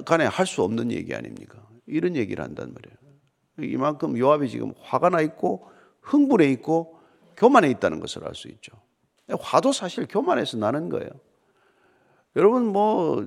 간에 0.06 0.24
할 0.24 0.46
수 0.46 0.62
없는 0.62 0.90
얘기 0.90 1.14
아닙니까? 1.14 1.66
이런 1.86 2.16
얘기를 2.16 2.42
한단 2.42 2.72
말이에요. 2.74 3.72
이만큼 3.74 4.16
요압이 4.16 4.48
지금 4.48 4.72
화가 4.80 5.10
나 5.10 5.20
있고 5.20 5.68
흥분해 6.00 6.48
있고 6.52 6.98
교만해 7.36 7.68
있다는 7.70 8.00
것을 8.00 8.26
알 8.26 8.34
수 8.34 8.48
있죠. 8.48 8.72
화도 9.38 9.72
사실 9.72 10.06
교만해서 10.08 10.56
나는 10.56 10.88
거예요. 10.88 11.10
여러분 12.36 12.66
뭐 12.66 13.24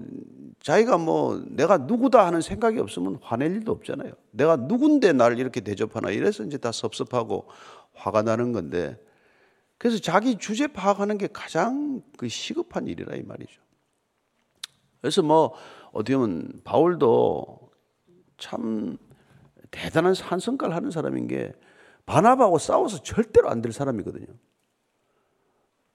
자기가 0.62 0.98
뭐 0.98 1.44
내가 1.50 1.78
누구다 1.78 2.26
하는 2.26 2.42
생각이 2.42 2.80
없으면 2.80 3.20
화낼 3.22 3.52
일도 3.52 3.72
없잖아요. 3.72 4.14
내가 4.32 4.56
누군데 4.56 5.14
나를 5.14 5.40
이렇게 5.40 5.60
대접하나 5.62 6.10
이래서 6.10 6.44
이제 6.44 6.58
다 6.58 6.72
섭섭하고 6.72 7.48
화가 7.94 8.22
나는 8.22 8.54
건데 8.54 8.98
그래서 9.78 10.00
자기 10.00 10.38
주제 10.38 10.68
파악하는 10.68 11.18
게 11.18 11.28
가장 11.28 12.02
그 12.18 12.30
시급한 12.30 12.88
일이라 12.88 13.16
이 13.18 13.24
말이죠. 13.24 13.62
그래서 15.02 15.22
뭐 15.22 15.54
어떻게 15.92 16.16
보면 16.16 16.62
바울도 16.64 17.60
참 18.38 18.98
대단한 19.70 20.14
산성깔 20.14 20.74
하는 20.74 20.92
사람인 20.92 21.28
게 21.28 21.52
바나바하고 22.06 22.58
싸워서 22.58 23.04
절대로 23.04 23.50
안 23.50 23.62
될 23.62 23.74
사람이거든요. 23.74 24.28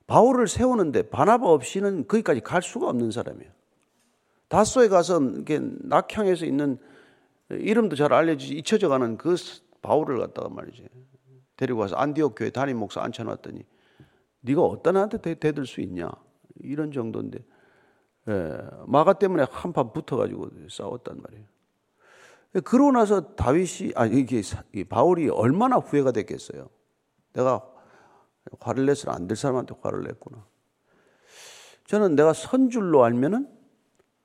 바울을 0.09 0.49
세우는데 0.49 1.11
바나바 1.11 1.47
없이는 1.47 2.09
거기까지 2.09 2.41
갈 2.41 2.63
수가 2.63 2.89
없는 2.89 3.13
사람이에요. 3.13 3.53
다소에 4.49 4.89
가서 4.89 5.21
이렇게 5.21 5.61
낙향에서 5.61 6.47
있는 6.47 6.79
이름도 7.51 7.95
잘 7.95 8.13
알려지지 8.13 8.55
잊혀져 8.55 8.89
가는 8.89 9.19
그 9.19 9.37
바울을 9.83 10.19
갖다가 10.19 10.49
말이지. 10.49 10.89
데리고 11.57 11.81
와서 11.81 11.95
안디옥 11.97 12.35
교회 12.37 12.51
담임 12.51 12.79
목사 12.79 13.03
앉혀놨더니 13.03 13.63
네가 14.41 14.63
어떤 14.63 14.97
한테 14.97 15.19
대들 15.35 15.67
수 15.67 15.83
있냐 15.83 16.11
이런 16.61 16.91
정도인데 16.91 17.39
예, 18.29 18.59
마가 18.87 19.15
때문에 19.15 19.45
한판 19.51 19.93
붙어가지고 19.93 20.51
싸웠단 20.71 21.21
말이에요. 21.21 21.45
그러고 22.65 22.93
나서 22.93 23.35
다윗이 23.35 23.93
아 23.95 24.07
이게 24.07 24.41
바울이 24.89 25.29
얼마나 25.29 25.77
후회가 25.77 26.13
됐겠어요. 26.13 26.71
내가 27.35 27.63
화를 28.61 28.87
내서 28.87 29.11
안될 29.11 29.37
사람한테 29.37 29.75
화를 29.81 30.03
냈구나. 30.03 30.45
저는 31.87 32.17
내가 32.17 32.33
선 32.33 32.71
줄로 32.71 33.05
알면은 33.05 33.49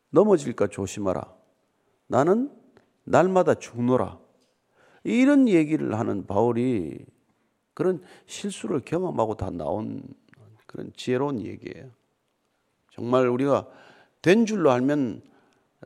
넘어질까 0.10 0.68
조심하라. 0.68 1.34
나는 2.08 2.51
날마다 3.03 3.56
죽노라. 3.56 4.20
이런 5.03 5.48
얘기를 5.48 5.98
하는 5.98 6.25
바울이 6.25 7.06
그런 7.74 8.03
실수를 8.25 8.82
경험하고 8.82 9.36
다 9.36 9.50
나온 9.50 10.03
그런 10.68 10.92
지혜로운 10.96 11.42
얘기예요. 11.42 11.89
정말 12.92 13.27
우리가 13.27 13.68
된 14.22 14.46
줄로 14.46 14.72
알면 14.72 15.22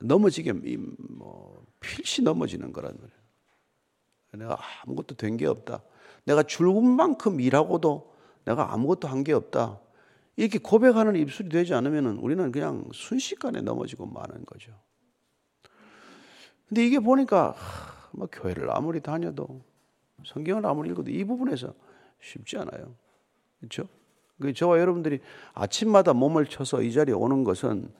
넘어지게 0.02 0.54
뭐 1.10 1.66
필시 1.80 2.22
넘어지는 2.22 2.72
거란 2.74 2.94
말이에요. 2.94 3.18
내가 4.34 4.60
아무것도 4.84 5.16
된 5.16 5.38
게 5.38 5.48
없다. 5.48 5.82
내가 6.26 6.44
죽은 6.44 6.86
만큼 6.86 7.40
일하고도 7.40 8.14
내가 8.48 8.74
아무것도 8.74 9.08
한 9.10 9.24
게 9.24 9.34
없다. 9.34 9.80
이렇게 10.38 10.60
고백하는 10.60 11.16
입술이 11.16 11.50
되지 11.50 11.74
않으면 11.74 12.18
우리는 12.18 12.52
그냥 12.52 12.86
순식간에 12.94 13.62
넘어지고 13.62 14.06
마는 14.06 14.46
거죠. 14.46 14.72
근데 16.70 16.86
이게 16.86 17.00
보니까 17.00 17.56
뭐 18.12 18.28
교회를 18.32 18.70
아무리 18.72 19.02
다녀도 19.02 19.62
성경을 20.26 20.66
아무리 20.66 20.90
읽어도 20.92 21.10
이 21.12 21.24
부분에서 21.26 21.74
쉽지 22.22 22.58
않아요. 22.58 22.96
그렇죠? 23.60 23.88
저와 24.56 24.80
여러분들이 24.80 25.20
아침마다 25.54 26.14
몸을 26.14 26.46
쳐서 26.46 26.82
이 26.82 26.94
자리에 26.94 27.16
오는 27.16 27.44
것은 27.44 27.92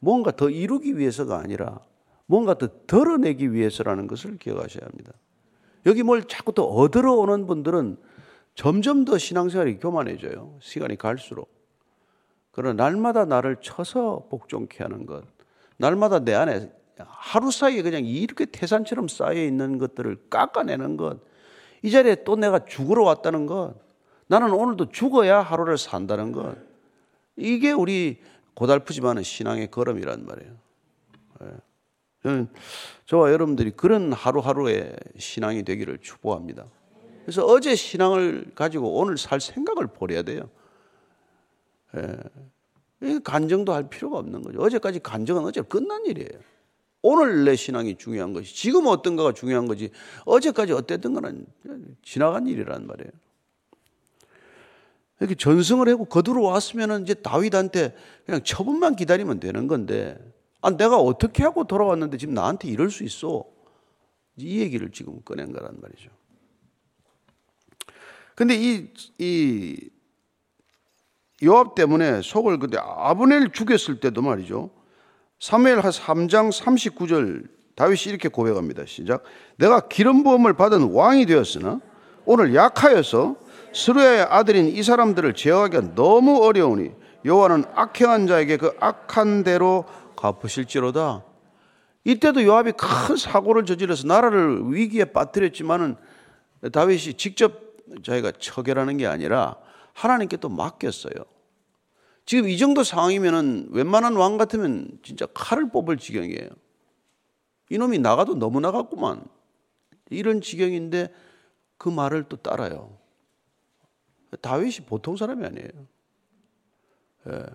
뭔가 0.00 0.32
더 0.32 0.50
이루기 0.50 0.98
위해서가 0.98 1.38
아니라 1.38 1.80
뭔가 2.26 2.58
더 2.58 2.68
덜어내기 2.86 3.52
위해서라는 3.52 4.06
것을 4.08 4.36
기억하셔야 4.38 4.84
합니다. 4.84 5.12
여기 5.86 6.02
뭘 6.02 6.24
자꾸 6.24 6.52
더 6.52 6.64
얻으러 6.64 7.14
오는 7.14 7.46
분들은 7.46 7.96
점점 8.54 9.04
더 9.04 9.18
신앙생활이 9.18 9.78
교만해져요. 9.78 10.58
시간이 10.60 10.96
갈수록. 10.96 11.52
그러나 12.52 12.84
날마다 12.84 13.24
나를 13.24 13.56
쳐서 13.60 14.26
복종케 14.30 14.82
하는 14.82 15.06
것, 15.06 15.24
날마다 15.76 16.20
내 16.20 16.34
안에 16.34 16.70
하루 16.98 17.50
사이에 17.50 17.82
그냥 17.82 18.04
이렇게 18.04 18.44
태산처럼 18.44 19.08
쌓여 19.08 19.42
있는 19.42 19.78
것들을 19.78 20.28
깎아내는 20.30 20.96
것, 20.96 21.18
이 21.82 21.90
자리에 21.90 22.22
또 22.22 22.36
내가 22.36 22.64
죽으러 22.64 23.02
왔다는 23.02 23.46
것, 23.46 23.74
나는 24.28 24.52
오늘도 24.52 24.90
죽어야 24.90 25.40
하루를 25.40 25.76
산다는 25.76 26.30
것, 26.30 26.56
이게 27.36 27.72
우리 27.72 28.20
고달프지만은 28.54 29.24
신앙의 29.24 29.72
걸음이란 29.72 30.24
말이에요. 30.24 30.52
예. 31.42 31.46
저는 32.22 32.48
저와 33.06 33.32
여러분들이 33.32 33.72
그런 33.72 34.12
하루하루의 34.12 34.96
신앙이 35.18 35.64
되기를 35.64 35.98
축복합니다. 35.98 36.66
그래서 37.24 37.44
어제 37.44 37.74
신앙을 37.74 38.52
가지고 38.54 38.94
오늘 38.94 39.16
살 39.16 39.40
생각을 39.40 39.86
버려야 39.86 40.22
돼요. 40.22 40.48
예. 41.96 43.18
간정도 43.22 43.72
할 43.72 43.88
필요가 43.88 44.18
없는 44.18 44.42
거죠. 44.42 44.60
어제까지 44.60 45.00
간정은 45.00 45.44
어제 45.44 45.62
끝난 45.62 46.04
일이에요. 46.06 46.40
오늘 47.02 47.44
내 47.44 47.54
신앙이 47.54 47.96
중요한 47.96 48.32
것이 48.32 48.54
지금 48.54 48.86
어떤가가 48.86 49.32
중요한 49.32 49.66
거지 49.66 49.90
어제까지 50.24 50.72
어땠던 50.72 51.12
거는 51.12 51.46
지나간 52.02 52.46
일이란 52.46 52.86
말이에요. 52.86 53.10
이렇게 55.20 55.34
전승을 55.34 55.88
하고 55.88 56.06
거두러 56.06 56.42
왔으면 56.42 57.02
이제 57.02 57.14
다윗한테 57.14 57.94
그냥 58.24 58.42
처분만 58.42 58.96
기다리면 58.96 59.40
되는 59.40 59.68
건데 59.68 60.18
아, 60.60 60.70
내가 60.70 60.98
어떻게 60.98 61.42
하고 61.42 61.64
돌아왔는데 61.64 62.16
지금 62.16 62.34
나한테 62.34 62.68
이럴 62.68 62.90
수 62.90 63.04
있어. 63.04 63.44
이 64.36 64.60
얘기를 64.60 64.90
지금 64.90 65.20
꺼낸 65.22 65.52
거란 65.52 65.78
말이죠. 65.80 66.10
근데 68.34 68.54
이, 68.56 68.88
이 69.18 69.76
요압 71.42 71.74
때문에 71.74 72.22
속을 72.22 72.58
그때 72.58 72.78
아브넬 72.80 73.52
죽였을 73.52 74.00
때도 74.00 74.22
말이죠. 74.22 74.70
사무엘 75.40 75.80
3장 75.80 76.50
39절 76.50 77.48
다윗이 77.76 78.04
이렇게 78.06 78.28
고백합니다. 78.28 78.84
시작. 78.86 79.24
내가 79.56 79.80
기름 79.80 80.22
부음을 80.22 80.54
받은 80.54 80.92
왕이 80.92 81.26
되었으나 81.26 81.80
오늘 82.24 82.54
약하여서 82.54 83.36
스루야의 83.74 84.22
아들인 84.22 84.68
이 84.68 84.82
사람들을 84.82 85.34
제어하기가 85.34 85.94
너무 85.94 86.44
어려우니 86.44 86.92
여호와는 87.24 87.64
악행한 87.74 88.26
자에게 88.26 88.56
그 88.56 88.72
악한 88.78 89.42
대로 89.42 89.84
갚으실지로다. 90.16 91.24
이때도 92.04 92.44
요압이 92.44 92.72
큰 92.72 93.16
사고를 93.16 93.64
저질러서 93.64 94.06
나라를 94.06 94.60
위기에 94.66 95.06
빠뜨렸지만은 95.06 95.96
다윗이 96.72 97.14
직접 97.14 97.63
자기가 98.02 98.32
처결하는 98.32 98.96
게 98.96 99.06
아니라 99.06 99.56
하나님께 99.92 100.38
또 100.38 100.48
맡겼어요. 100.48 101.12
지금 102.26 102.48
이 102.48 102.56
정도 102.56 102.82
상황이면은 102.82 103.68
웬만한 103.70 104.16
왕 104.16 104.38
같으면 104.38 104.98
진짜 105.02 105.26
칼을 105.26 105.70
뽑을 105.70 105.98
지경이에요. 105.98 106.48
이놈이 107.70 107.98
나가도 107.98 108.36
너무 108.36 108.60
나갔구만. 108.60 109.24
이런 110.10 110.40
지경인데 110.40 111.12
그 111.76 111.88
말을 111.88 112.24
또 112.28 112.36
따라요. 112.36 112.96
다윗이 114.40 114.86
보통 114.86 115.16
사람이 115.16 115.44
아니에요. 115.44 115.68
예. 117.28 117.46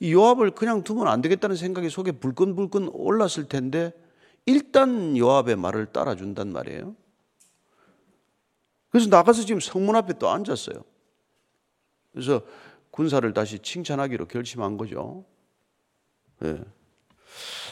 이 0.00 0.12
요압을 0.12 0.52
그냥 0.52 0.82
두면 0.82 1.06
안 1.08 1.20
되겠다는 1.22 1.56
생각이 1.56 1.90
속에 1.90 2.12
불끈불끈 2.12 2.90
올랐을 2.92 3.48
텐데 3.48 3.92
일단 4.46 5.16
요압의 5.16 5.56
말을 5.56 5.86
따라준단 5.86 6.52
말이에요. 6.52 6.96
그래서 8.90 9.08
나가서 9.08 9.42
지금 9.42 9.60
성문 9.60 9.96
앞에 9.96 10.14
또 10.18 10.28
앉았어요. 10.28 10.82
그래서 12.12 12.42
군사를 12.90 13.32
다시 13.32 13.60
칭찬하기로 13.60 14.26
결심한 14.26 14.76
거죠. 14.76 15.24
예. 16.44 16.60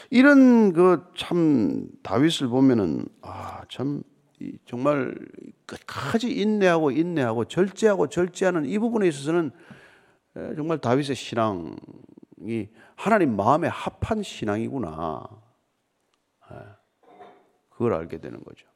이런 0.09 0.73
그 0.73 1.11
참 1.17 1.89
다윗을 2.01 2.47
보면은 2.47 3.05
아참 3.21 4.01
정말 4.65 5.13
끝까지 5.65 6.31
인내하고 6.31 6.91
인내하고 6.91 7.45
절제하고 7.45 8.07
절제하는 8.07 8.65
이 8.65 8.79
부분에 8.79 9.05
있어서는 9.09 9.51
정말 10.55 10.77
다윗의 10.77 11.15
신앙이 11.15 12.69
하나님 12.95 13.35
마음에 13.35 13.67
합한 13.67 14.23
신앙이구나. 14.23 15.27
그걸 17.69 17.93
알게 17.93 18.19
되는 18.19 18.41
거죠. 18.43 18.68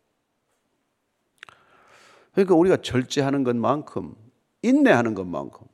그러니까 2.33 2.55
우리가 2.55 2.77
절제하는 2.77 3.43
것만큼 3.43 4.15
인내하는 4.61 5.13
것만큼 5.13 5.67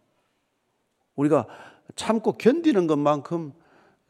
우리가 1.15 1.47
참고 1.95 2.37
견디는 2.37 2.87
것만큼 2.87 3.53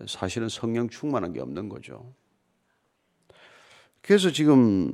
사실은 0.07 0.49
성령 0.49 0.89
충만한 0.89 1.33
게 1.33 1.41
없는 1.41 1.69
거죠. 1.69 2.13
그래서 4.01 4.31
지금 4.31 4.91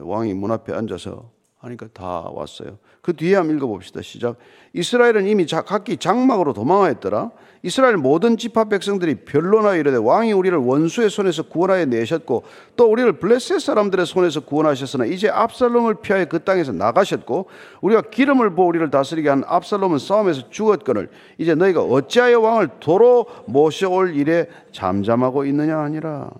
왕이 0.00 0.34
문 0.34 0.50
앞에 0.50 0.72
앉아서 0.72 1.30
하니까 1.58 1.88
다 1.92 2.28
왔어요. 2.32 2.78
그 3.02 3.14
뒤에 3.14 3.36
한번 3.36 3.56
읽어봅시다. 3.56 4.00
시작. 4.02 4.36
이스라엘은 4.74 5.26
이미 5.26 5.44
각기 5.46 5.96
장막으로 5.96 6.52
도망하였더라. 6.52 7.30
이스라엘 7.62 7.96
모든 7.96 8.36
집합 8.36 8.68
백성들이 8.68 9.24
변론하여 9.24 9.80
이르되 9.80 9.96
왕이 9.96 10.32
우리를 10.32 10.56
원수의 10.56 11.10
손에서 11.10 11.42
구원하여 11.42 11.86
내셨고 11.86 12.44
또 12.76 12.86
우리를 12.86 13.18
블레셋 13.18 13.60
사람들의 13.60 14.06
손에서 14.06 14.40
구원하셨으나 14.40 15.06
이제 15.06 15.28
압살롬을 15.28 15.96
피하여 16.00 16.26
그 16.26 16.44
땅에서 16.44 16.70
나가셨고 16.72 17.46
우리가 17.80 18.02
기름을 18.02 18.54
부어 18.54 18.66
우리를 18.66 18.88
다스리게 18.90 19.28
한 19.28 19.42
압살롬은 19.44 19.98
싸움에서 19.98 20.50
죽었거늘 20.50 21.10
이제 21.38 21.56
너희가 21.56 21.82
어찌하여 21.82 22.38
왕을 22.38 22.68
도로 22.78 23.26
모셔올 23.46 24.14
일에 24.14 24.48
잠잠하고 24.70 25.44
있느냐 25.46 25.78
하니라. 25.78 26.30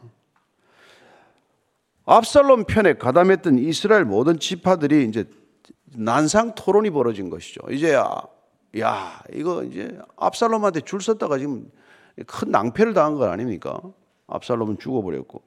압살롬 2.11 2.65
편에 2.65 2.95
가담했던 2.95 3.59
이스라엘 3.59 4.07
모든 4.07 4.39
지파들이 4.39 5.05
이제 5.05 5.27
난상 5.95 6.55
토론이 6.55 6.89
벌어진 6.89 7.29
것이죠. 7.29 7.61
이제 7.71 7.93
야, 7.93 8.23
야 8.79 9.23
이거 9.35 9.63
이제 9.63 9.99
압살롬한테 10.17 10.81
줄 10.81 11.03
섰다가 11.03 11.37
지금 11.37 11.71
큰 12.27 12.51
낭패를 12.51 12.95
당한 12.95 13.17
거 13.17 13.29
아닙니까? 13.29 13.83
압살롬은 14.27 14.79
죽어버렸고. 14.79 15.43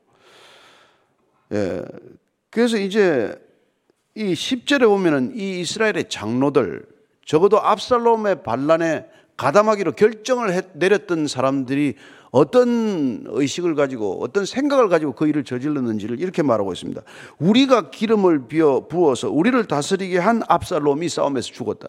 예. 1.54 1.82
그래서 2.52 2.78
이제 2.78 3.34
이 4.14 4.34
10절에 4.34 4.86
보면은 4.86 5.36
이 5.36 5.62
이스라엘의 5.62 6.10
장로들 6.10 6.86
적어도 7.26 7.60
압살롬의 7.60 8.44
반란에 8.44 9.08
가담하기로 9.42 9.94
결정을 9.94 10.54
했, 10.54 10.68
내렸던 10.74 11.26
사람들이 11.26 11.96
어떤 12.30 13.24
의식을 13.26 13.74
가지고 13.74 14.22
어떤 14.22 14.46
생각을 14.46 14.88
가지고 14.88 15.14
그 15.14 15.28
일을 15.28 15.44
저질렀는지를 15.44 16.20
이렇게 16.20 16.44
말하고 16.44 16.72
있습니다. 16.72 17.02
우리가 17.40 17.90
기름을 17.90 18.48
비어 18.48 18.86
부어서 18.88 19.32
우리를 19.32 19.66
다스리게 19.66 20.20
한 20.20 20.44
압살롬이 20.48 21.10
싸움에서 21.10 21.48
죽었다. 21.48 21.88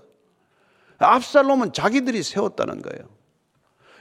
압살롬은 0.97 1.75
자기들이 1.75 2.23
세웠다는 2.23 2.81
거예요. 2.81 3.11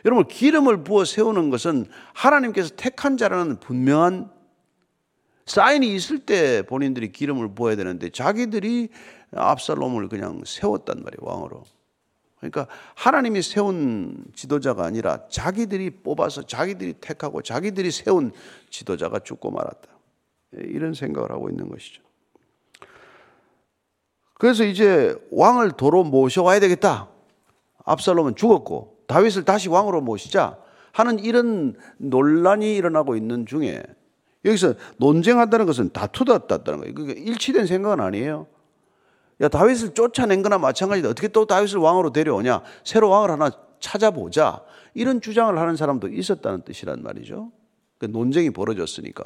여러분 0.05 0.29
기름을 0.29 0.85
부어 0.85 1.03
세우는 1.03 1.49
것은 1.49 1.87
하나님께서 2.13 2.73
택한 2.77 3.17
자라는 3.17 3.59
분명한 3.59 4.31
사인이 5.45 5.93
있을 5.93 6.19
때 6.19 6.61
본인들이 6.61 7.11
기름을 7.11 7.53
부어야 7.53 7.75
되는데 7.75 8.11
자기들이 8.11 8.87
압살롬을 9.35 10.07
그냥 10.07 10.41
세웠단 10.45 11.03
말이에요 11.03 11.19
왕으로. 11.19 11.65
그러니까 12.41 12.67
하나님이 12.95 13.43
세운 13.43 14.25
지도자가 14.33 14.83
아니라 14.83 15.27
자기들이 15.29 16.01
뽑아서 16.01 16.41
자기들이 16.41 16.93
택하고 16.93 17.43
자기들이 17.43 17.91
세운 17.91 18.31
지도자가 18.71 19.19
죽고 19.19 19.51
말았다. 19.51 19.87
이런 20.53 20.93
생각을 20.95 21.31
하고 21.31 21.49
있는 21.49 21.69
것이죠. 21.69 22.01
그래서 24.33 24.63
이제 24.63 25.15
왕을 25.31 25.73
도로 25.73 26.03
모셔와야 26.03 26.59
되겠다. 26.59 27.09
압살롬은 27.85 28.35
죽었고 28.35 29.03
다윗을 29.05 29.45
다시 29.45 29.69
왕으로 29.69 30.01
모시자 30.01 30.57
하는 30.93 31.19
이런 31.19 31.75
논란이 31.97 32.75
일어나고 32.75 33.15
있는 33.15 33.45
중에 33.45 33.83
여기서 34.43 34.73
논쟁한다는 34.97 35.67
것은 35.67 35.91
다투다다는 35.91 36.79
거예요. 36.79 36.93
그게 36.95 37.13
일치된 37.13 37.67
생각은 37.67 37.99
아니에요. 37.99 38.47
야, 39.41 39.47
다윗을 39.47 39.93
쫓아낸 39.93 40.43
거나 40.43 40.57
마찬가지다. 40.57 41.09
어떻게 41.09 41.27
또 41.27 41.45
다윗을 41.45 41.79
왕으로 41.79 42.11
데려오냐? 42.11 42.61
새로 42.83 43.09
왕을 43.09 43.31
하나 43.31 43.49
찾아보자. 43.79 44.61
이런 44.93 45.19
주장을 45.19 45.57
하는 45.57 45.75
사람도 45.75 46.09
있었다는 46.09 46.61
뜻이란 46.61 47.01
말이죠. 47.01 47.51
그 47.97 48.05
논쟁이 48.05 48.51
벌어졌으니까. 48.51 49.25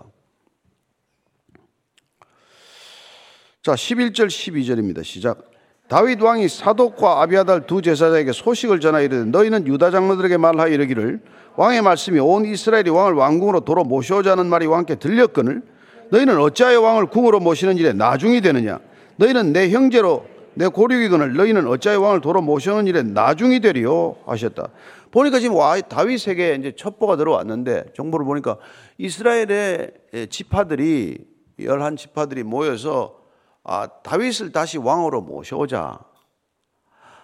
자, 3.61 3.73
11절 3.73 4.27
12절입니다. 4.27 5.03
시작. 5.03 5.51
다윗 5.87 6.21
왕이 6.21 6.47
사독과 6.49 7.21
아비아달 7.21 7.67
두 7.67 7.81
제사장에게 7.81 8.31
소식을 8.31 8.79
전하 8.79 9.01
이르되 9.01 9.25
너희는 9.25 9.67
유다 9.67 9.91
장로들에게 9.91 10.37
말하여 10.37 10.69
이르기를 10.69 11.21
왕의 11.57 11.81
말씀이 11.83 12.19
온 12.19 12.45
이스라엘이 12.45 12.89
왕을 12.89 13.13
왕궁으로 13.13 13.61
도로 13.61 13.83
모셔오자는 13.83 14.47
말이 14.47 14.65
왕께 14.65 14.95
들렸거늘 14.95 15.61
너희는 16.09 16.39
어찌하여 16.39 16.81
왕을 16.81 17.07
궁으로 17.07 17.39
모시는 17.39 17.77
일에 17.77 17.93
나중이 17.93 18.41
되느냐 18.41 18.79
너희는 19.17 19.53
내 19.53 19.69
형제로 19.69 20.25
내 20.55 20.67
고륙이거늘 20.67 21.33
너희는 21.33 21.67
어찌하여 21.67 21.99
왕을 21.99 22.21
도로 22.21 22.41
모셔오는 22.41 22.87
일에 22.87 23.03
나중이 23.03 23.59
되리요 23.59 24.17
하셨다. 24.25 24.69
보니까 25.11 25.39
지금 25.39 25.55
와 25.55 25.79
다윗에게 25.79 26.55
이제 26.55 26.73
첩보가 26.75 27.17
들어왔는데 27.17 27.93
정보를 27.93 28.25
보니까 28.25 28.57
이스라엘의 28.97 29.91
지파들이 30.29 31.17
열한 31.59 31.95
지파들이 31.95 32.43
모여서 32.43 33.19
아, 33.63 33.87
다윗을 33.87 34.51
다시 34.51 34.77
왕으로 34.77 35.21
모셔오자 35.21 35.99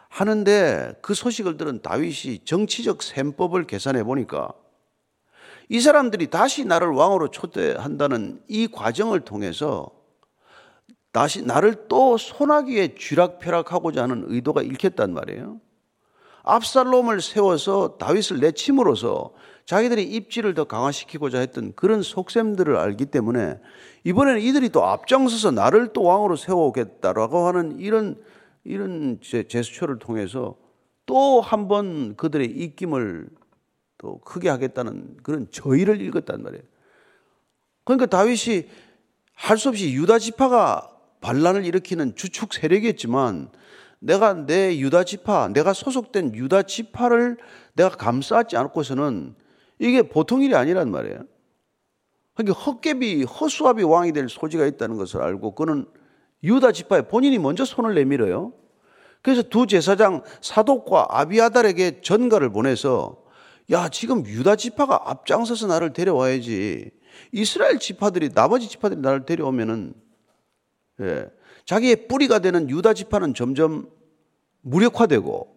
하는데 0.10 0.94
그 1.02 1.14
소식을 1.14 1.58
들은 1.58 1.82
다윗이 1.82 2.40
정치적 2.46 3.04
셈법을 3.04 3.66
계산해 3.66 4.04
보니까 4.04 4.52
이 5.70 5.80
사람들이 5.80 6.28
다시 6.28 6.66
나를 6.66 6.90
왕으로 6.90 7.30
초대한다는 7.30 8.42
이 8.48 8.68
과정을 8.68 9.22
통해서 9.22 10.01
다시 11.12 11.42
나를 11.44 11.88
또 11.88 12.18
소나기에 12.18 12.96
쥐락펴락하고자 12.96 14.04
하는 14.04 14.24
의도가 14.28 14.62
읽혔단 14.62 15.14
말이에요. 15.14 15.60
압살롬을 16.44 17.22
세워서 17.22 17.98
다윗을 18.00 18.40
내침으로써 18.40 19.34
자기들이 19.66 20.04
입지를 20.04 20.54
더 20.54 20.64
강화시키고자 20.64 21.40
했던 21.40 21.74
그런 21.76 22.02
속셈들을 22.02 22.76
알기 22.78 23.06
때문에 23.06 23.60
이번에는 24.04 24.42
이들이 24.42 24.70
또 24.70 24.86
앞장서서 24.86 25.52
나를 25.52 25.94
또 25.94 26.04
왕으로 26.04 26.36
세워오겠다라고 26.36 27.48
하는 27.48 27.80
이런 27.80 28.22
이런 28.64 29.20
제스처를 29.22 30.00
통해서 30.00 30.56
또 31.06 31.42
한 31.42 31.68
번 31.68 32.16
그들의 32.16 32.48
입김을 32.48 33.28
또 33.98 34.20
크게 34.22 34.50
하겠다는 34.50 35.18
그런 35.22 35.48
저의를 35.52 36.02
읽었단 36.02 36.42
말이에요. 36.42 36.64
그러니까 37.84 38.06
다윗이 38.08 38.68
할 39.34 39.58
수 39.58 39.70
없이 39.70 39.94
유다 39.94 40.20
지파가 40.20 40.91
반란을 41.22 41.66
일으키는 41.66 42.16
주축 42.16 42.54
세력이었지만 42.54 43.50
내가 44.00 44.34
내 44.34 44.78
유다 44.78 45.04
지파, 45.04 45.50
내가 45.50 45.74
소속된 45.74 46.36
유다 46.36 46.64
지파를 46.64 47.38
내가 47.76 47.90
감싸지 47.90 48.58
않고서는 48.58 49.36
이게 49.80 50.02
보통 50.02 50.42
일이 50.42 50.56
아니란 50.56 50.92
말이에요. 50.92 51.24
그러니까 52.34 52.60
헛개비, 52.60 53.24
허수아비 53.24 53.84
왕이 53.84 54.14
될 54.14 54.28
소지가 54.28 54.66
있다는 54.66 54.98
것을 54.98 55.22
알고 55.22 55.56
그는 55.56 55.86
유다 56.44 56.72
지파에 56.72 57.04
본인이 57.04 57.38
먼저 57.38 57.64
손을 57.64 57.94
내밀어요. 57.94 58.54
그래서 59.22 59.44
두 59.44 59.68
제사장 59.68 60.24
사독과 60.42 61.08
아비아달에게 61.10 62.02
전가를 62.02 62.50
보내서 62.50 63.22
야, 63.70 63.88
지금 63.90 64.26
유다 64.26 64.56
지파가 64.56 65.04
앞장서서 65.06 65.68
나를 65.68 65.94
데려와야지. 65.94 66.90
이스라엘 67.32 67.78
지파들이 67.78 68.30
나머지 68.30 68.68
지파들이 68.68 69.00
나를 69.00 69.26
데려오면은 69.26 69.94
예, 71.02 71.30
자기의 71.66 72.08
뿌리가 72.08 72.40
되는 72.40 72.70
유다 72.70 72.94
지파는 72.94 73.34
점점 73.34 73.90
무력화되고 74.62 75.56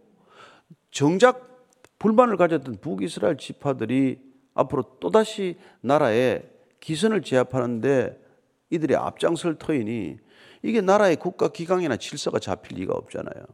정작 0.90 1.66
불만을 1.98 2.37
가졌던 2.37 2.78
북이스라엘 2.80 3.37
지파들이 3.37 4.20
앞으로 4.54 4.85
또다시 5.00 5.57
나라에 5.80 6.42
기선을 6.80 7.22
제압하는데 7.22 8.20
이들이 8.70 8.94
앞장설 8.96 9.57
터이니 9.59 10.18
이게 10.62 10.80
나라의 10.80 11.16
국가 11.16 11.48
기강이나 11.48 11.96
질서가 11.96 12.38
잡힐 12.38 12.78
리가 12.78 12.94
없잖아요. 12.94 13.44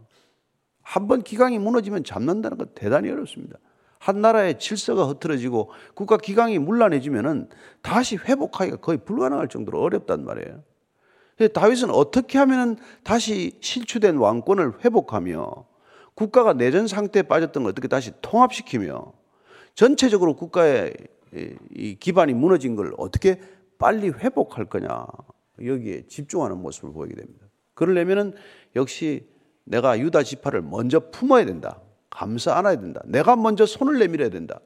한 0.82 1.06
번 1.06 1.22
기강이 1.22 1.58
무너지면 1.58 2.04
잡는다는 2.04 2.58
건 2.58 2.68
대단히 2.74 3.10
어렵습니다. 3.10 3.58
한 3.98 4.20
나라의 4.20 4.58
질서가 4.58 5.04
흐트러지고 5.04 5.70
국가 5.94 6.16
기강이 6.16 6.58
문란해지면은 6.58 7.48
다시 7.82 8.16
회복하기가 8.16 8.78
거의 8.78 8.98
불가능할 8.98 9.48
정도로 9.48 9.80
어렵단 9.80 10.24
말이에요. 10.24 10.62
다윗은 11.48 11.90
어떻게 11.90 12.38
하면 12.38 12.76
다시 13.02 13.52
실추된 13.60 14.16
왕권을 14.16 14.84
회복하며 14.84 15.66
국가가 16.14 16.52
내전 16.52 16.86
상태에 16.86 17.22
빠졌던 17.22 17.62
걸 17.62 17.70
어떻게 17.70 17.88
다시 17.88 18.12
통합시키며 18.20 19.12
전체적으로 19.74 20.36
국가의 20.36 20.92
이 21.74 21.96
기반이 21.98 22.34
무너진 22.34 22.76
걸 22.76 22.92
어떻게 22.98 23.40
빨리 23.78 24.08
회복할 24.08 24.66
거냐 24.66 25.06
여기에 25.64 26.06
집중하는 26.08 26.58
모습을 26.58 26.92
보이게 26.92 27.14
됩니다. 27.14 27.46
그러려면은 27.74 28.34
역시 28.76 29.26
내가 29.64 29.98
유다 29.98 30.22
지파를 30.22 30.62
먼저 30.62 31.10
품어야 31.10 31.46
된다. 31.46 31.80
감싸 32.10 32.56
안아야 32.56 32.76
된다. 32.76 33.00
내가 33.06 33.36
먼저 33.36 33.64
손을 33.64 33.98
내밀어야 33.98 34.28
된다. 34.28 34.60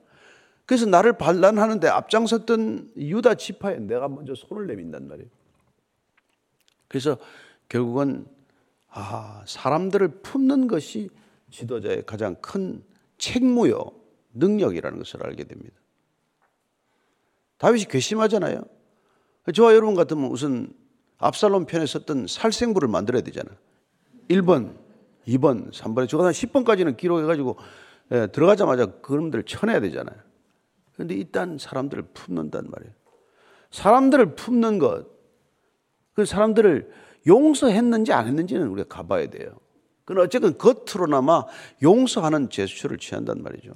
그래서 0.67 0.87
나를 0.87 1.19
반란하는데 1.19 1.87
앞장섰던 1.87 2.93
유다 2.97 3.35
지파에 3.35 3.79
내가 3.81 4.09
먼저 4.09 4.35
손을 4.35 4.67
내민단 4.67 5.07
말이에요. 5.07 5.29
그래서 6.95 7.19
결국은 7.69 8.25
아, 8.89 9.43
사람들을 9.49 10.21
품는 10.23 10.69
것이 10.69 11.11
지도자의 11.51 12.07
가장 12.07 12.37
큰 12.37 12.85
책무요, 13.19 13.91
능력이라는 14.35 14.99
것을 14.99 15.27
알게 15.27 15.43
됩니다. 15.43 15.75
다윗이 17.59 17.87
괘씸하잖아요. 17.87 18.63
저와 19.53 19.75
여러분 19.75 19.97
같으면 19.97 20.31
우선 20.31 20.73
압살롬 21.19 21.67
편에 21.67 21.85
썼던 21.85 22.29
살생부를 22.29 22.87
만들어야 22.87 23.23
되잖아요. 23.23 23.57
1번, 24.29 24.77
2번, 25.27 25.73
3번에 25.73 26.09
저거 26.09 26.25
한 26.25 26.33
10번까지는 26.33 26.97
기록해가지고 26.97 27.57
예, 28.13 28.29
들어가자마자 28.29 28.87
그놈들 28.87 29.43
쳐내야 29.43 29.81
되잖아요. 29.81 30.17
그런데 30.93 31.17
일단 31.17 31.59
사람들을 31.59 32.05
품는단 32.15 32.71
말이에요. 32.71 32.95
사람들을 33.73 34.37
품는 34.37 34.79
것, 34.79 35.14
그 36.15 36.25
사람들을 36.25 36.91
용서했는지 37.27 38.13
안 38.13 38.27
했는지는 38.27 38.69
우리가 38.69 38.89
가봐야 38.89 39.29
돼요. 39.29 39.59
그건 40.05 40.25
어쨌든 40.25 40.59
겉으로나마 40.59 41.45
용서하는 41.83 42.51
제스처를 42.51 42.99
취한단 42.99 43.43
말이죠. 43.43 43.73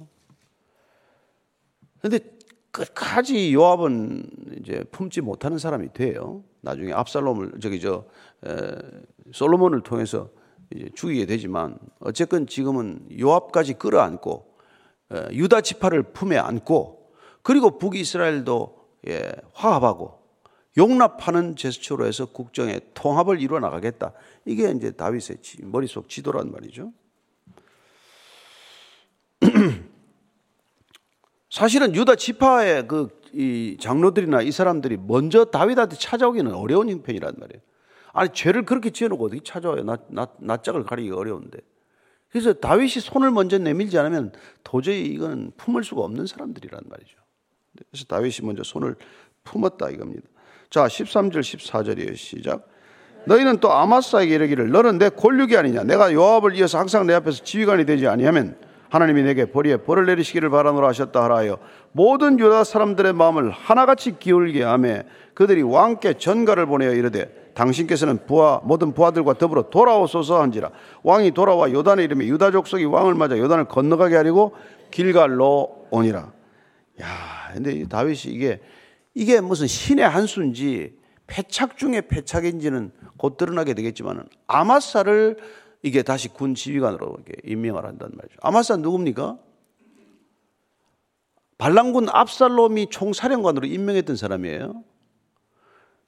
그런데 1.99 2.19
끝까지 2.71 3.53
요압은 3.53 4.29
이제 4.61 4.83
품지 4.91 5.21
못하는 5.21 5.57
사람이 5.57 5.93
돼요. 5.93 6.43
나중에 6.61 6.93
압살롬을 6.93 7.53
저기 7.61 7.79
저 7.79 8.05
에, 8.45 8.51
솔로몬을 9.31 9.81
통해서 9.81 10.29
죽이게 10.93 11.25
되지만 11.25 11.79
어쨌건 11.99 12.45
지금은 12.45 13.07
요압까지 13.19 13.73
끌어안고 13.73 14.53
에, 15.11 15.27
유다 15.31 15.61
지파를 15.61 16.03
품에 16.03 16.37
안고 16.37 17.11
그리고 17.41 17.77
북이스라엘도 17.79 18.77
예, 19.07 19.31
화합하고 19.53 20.18
용납하는 20.79 21.55
제스처로 21.55 22.07
해서 22.07 22.25
국정의 22.25 22.81
통합을 22.93 23.41
이루어 23.41 23.59
나가겠다. 23.59 24.13
이게 24.45 24.71
이제 24.71 24.91
다윗의 24.91 25.37
머릿속 25.63 26.09
지도란 26.09 26.51
말이죠. 26.51 26.91
사실은 31.51 31.93
유다 31.93 32.15
지파의 32.15 32.87
그 32.87 33.19
이 33.33 33.77
장로들이나 33.79 34.41
이 34.41 34.51
사람들이 34.51 34.97
먼저 34.97 35.45
다윗한테 35.45 35.97
찾아오기는 35.97 36.53
어려운 36.53 36.89
형편이란 36.89 37.35
말이에요. 37.37 37.61
아니 38.13 38.29
죄를 38.33 38.65
그렇게 38.65 38.89
지어놓고 38.89 39.25
어떻게 39.25 39.41
찾아와요? 39.43 39.85
낯짝을 40.39 40.83
가리기 40.83 41.11
어려운데. 41.11 41.59
그래서 42.29 42.53
다윗이 42.53 42.89
손을 42.89 43.31
먼저 43.31 43.57
내밀지 43.57 43.97
않으면 43.97 44.31
도저히 44.63 45.07
이건 45.07 45.51
품을 45.57 45.83
수가 45.83 46.01
없는 46.01 46.25
사람들이란 46.25 46.81
말이죠. 46.85 47.17
그래서 47.91 48.05
다윗이 48.05 48.37
먼저 48.43 48.63
손을 48.63 48.95
품었다 49.43 49.89
이겁니다. 49.89 50.27
자, 50.69 50.85
13절 50.85 51.39
14절이에요. 51.39 52.15
시작. 52.15 52.67
너희는 53.25 53.57
또 53.57 53.73
아마사에게 53.73 54.35
이르기를 54.35 54.69
너는 54.69 54.99
내 54.99 55.09
권력이 55.09 55.57
아니냐 55.57 55.83
내가 55.83 56.13
요압을 56.13 56.55
이어서 56.55 56.77
항상 56.77 57.05
내 57.05 57.13
앞에서 57.15 57.43
지휘관이 57.43 57.85
되지 57.85 58.07
아니하면 58.07 58.55
하나님이 58.89 59.23
내게 59.23 59.45
벌이에 59.45 59.77
벌을 59.77 60.05
내리시기를 60.05 60.49
바라노라 60.49 60.87
하셨다 60.87 61.23
하라여 61.23 61.57
모든 61.91 62.39
유다 62.39 62.63
사람들의 62.63 63.13
마음을 63.13 63.51
하나같이 63.51 64.19
기울게 64.19 64.63
하며 64.63 65.01
그들이 65.33 65.63
왕께 65.63 66.13
전가를 66.13 66.65
보내어 66.65 66.93
이르되 66.93 67.51
당신께서는 67.55 68.25
부하 68.25 68.61
모든 68.63 68.93
부하들과 68.93 69.33
더불어 69.33 69.69
돌아오소서 69.69 70.41
한지라 70.41 70.69
왕이 71.03 71.31
돌아와 71.31 71.71
요단에 71.71 72.03
이르며 72.03 72.25
유다 72.25 72.51
족속이 72.51 72.85
왕을 72.85 73.15
맞아 73.15 73.37
요단을 73.37 73.65
건너가게 73.65 74.15
하려고 74.15 74.55
길갈로 74.91 75.87
오니라 75.91 76.31
야 77.01 77.07
근데 77.53 77.85
다윗이 77.87 78.33
이게 78.33 78.59
이게 79.19 79.41
무슨 79.41 79.67
신의 79.67 80.07
한 80.07 80.25
수인지 80.27 80.97
패착 81.27 81.77
중에 81.77 82.07
패착인지는 82.07 82.93
곧 83.17 83.35
드러나게 83.35 83.73
되겠지만 83.73 84.25
아마사를 84.47 85.35
이게 85.83 86.03
다시 86.03 86.29
군 86.29 86.55
지휘관으로 86.55 87.17
임명을 87.43 87.83
한단 87.83 88.11
말이죠. 88.15 88.37
아마사 88.41 88.77
누굽니까? 88.77 89.37
반란군 91.57 92.07
압살롬이 92.09 92.87
총사령관으로 92.91 93.67
임명했던 93.67 94.15
사람이에요. 94.15 94.85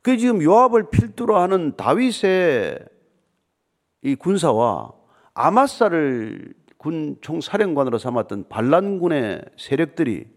그 0.02 0.16
지금 0.16 0.42
요압을 0.42 0.90
필두로 0.90 1.36
하는 1.36 1.76
다윗의 1.76 2.80
이 4.04 4.16
군사와 4.16 4.94
아마사를 5.34 6.54
군 6.78 7.18
총사령관으로 7.20 7.98
삼았던 7.98 8.46
반란군의 8.48 9.44
세력들이 9.58 10.28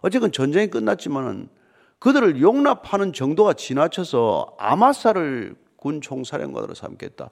어쨌든 0.00 0.32
전쟁이 0.32 0.66
끝났지만은 0.66 1.56
그들을 1.98 2.40
용납하는 2.40 3.12
정도가 3.12 3.54
지나쳐서 3.54 4.56
아마사를 4.58 5.56
군 5.76 6.00
총사령관으로 6.00 6.74
삼겠다. 6.74 7.30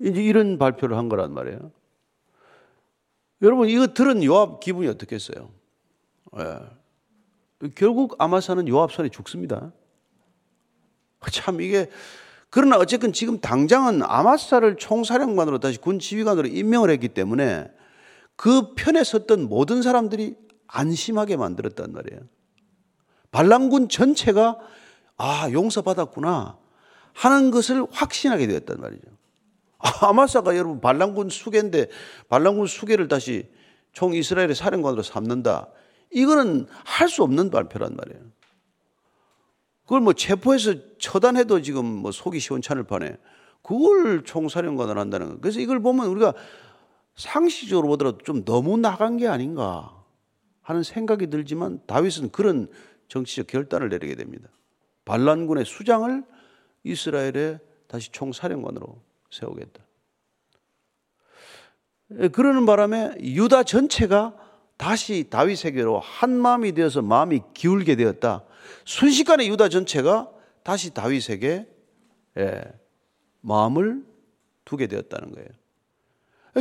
이제 0.00 0.22
이런 0.22 0.58
발표를 0.58 0.96
한 0.96 1.08
거란 1.08 1.32
말이에요. 1.32 1.70
여러분 3.42 3.68
이거 3.68 3.88
들은 3.88 4.22
요압 4.22 4.60
기분이 4.60 4.88
어떻겠어요? 4.88 5.50
예. 6.38 7.68
결국 7.74 8.16
아마사는 8.18 8.66
요압 8.68 8.92
손에 8.92 9.08
죽습니다. 9.08 9.72
참 11.30 11.60
이게 11.60 11.90
그러나 12.50 12.76
어쨌든 12.76 13.12
지금 13.12 13.40
당장은 13.40 14.02
아마사를 14.02 14.76
총사령관으로 14.76 15.58
다시 15.58 15.78
군 15.78 15.98
지휘관으로 15.98 16.48
임명을 16.48 16.90
했기 16.90 17.08
때문에 17.08 17.70
그 18.36 18.74
편에 18.74 19.02
섰던 19.02 19.48
모든 19.48 19.82
사람들이 19.82 20.36
안심하게 20.66 21.36
만들었단 21.36 21.92
말이에요. 21.92 22.20
반란군 23.34 23.88
전체가 23.88 24.58
아 25.16 25.50
용서받았구나 25.50 26.56
하는 27.14 27.50
것을 27.50 27.84
확신하게 27.90 28.46
되었단 28.46 28.80
말이죠. 28.80 29.08
아마사가 29.78 30.56
여러분 30.56 30.80
반란군 30.80 31.30
수계인데 31.30 31.88
반란군 32.28 32.68
수계를 32.68 33.08
다시 33.08 33.50
총 33.92 34.14
이스라엘의 34.14 34.54
사령관으로 34.54 35.02
삼는다. 35.02 35.68
이거는 36.12 36.68
할 36.84 37.08
수 37.08 37.24
없는 37.24 37.50
발표란 37.50 37.96
말이에요. 37.96 38.22
그걸 39.82 40.00
뭐 40.00 40.12
체포해서 40.12 40.74
처단해도 40.98 41.60
지금 41.62 41.84
뭐 41.84 42.12
속이 42.12 42.38
시원찮을 42.38 42.84
판에 42.84 43.16
그걸 43.62 44.22
총사령관을 44.22 44.96
한다는 44.96 45.28
거. 45.30 45.40
그래서 45.40 45.58
이걸 45.58 45.80
보면 45.80 46.06
우리가 46.06 46.34
상식적으로 47.16 47.88
보더라도 47.88 48.18
좀 48.18 48.44
너무 48.44 48.76
나간 48.76 49.16
게 49.16 49.26
아닌가 49.26 49.92
하는 50.62 50.84
생각이 50.84 51.28
들지만 51.28 51.80
다윗은 51.86 52.30
그런 52.30 52.68
정치적 53.08 53.46
결단을 53.46 53.88
내리게 53.88 54.14
됩니다. 54.14 54.48
반란군의 55.04 55.64
수장을 55.64 56.24
이스라엘의 56.84 57.58
다시 57.86 58.10
총사령관으로 58.10 59.00
세우겠다. 59.30 59.84
그러는 62.32 62.66
바람에 62.66 63.14
유다 63.20 63.64
전체가 63.64 64.36
다시 64.76 65.28
다윗에게로 65.30 66.00
한 66.00 66.38
마음이 66.38 66.72
되어서 66.72 67.02
마음이 67.02 67.40
기울게 67.54 67.96
되었다. 67.96 68.44
순식간에 68.84 69.46
유다 69.46 69.68
전체가 69.68 70.30
다시 70.62 70.92
다윗에게 70.92 71.68
예, 72.38 72.62
마음을 73.40 74.04
두게 74.64 74.86
되었다는 74.86 75.32
거예요. 75.32 75.48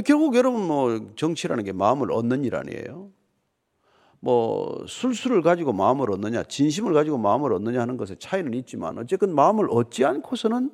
결국 0.05 0.35
여러분 0.35 0.65
뭐 0.65 1.13
정치라는 1.15 1.63
게 1.63 1.71
마음을 1.71 2.11
얻는 2.11 2.43
일 2.43 2.55
아니에요. 2.55 3.11
뭐 4.23 4.85
술수를 4.87 5.41
가지고 5.41 5.73
마음을 5.73 6.09
얻느냐, 6.09 6.43
진심을 6.43 6.93
가지고 6.93 7.17
마음을 7.17 7.51
얻느냐 7.51 7.81
하는 7.81 7.97
것에 7.97 8.15
차이는 8.15 8.53
있지만 8.53 8.97
어쨌든 8.97 9.35
마음을 9.35 9.67
얻지 9.69 10.05
않고서는 10.05 10.71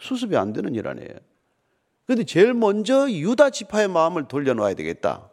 수습이 0.00 0.36
안 0.36 0.52
되는 0.52 0.74
일 0.74 0.88
아니에요. 0.88 1.14
그런데 2.06 2.24
제일 2.24 2.54
먼저 2.54 3.08
유다 3.08 3.50
지파의 3.50 3.86
마음을 3.86 4.26
돌려놓아야 4.26 4.74
되겠다. 4.74 5.30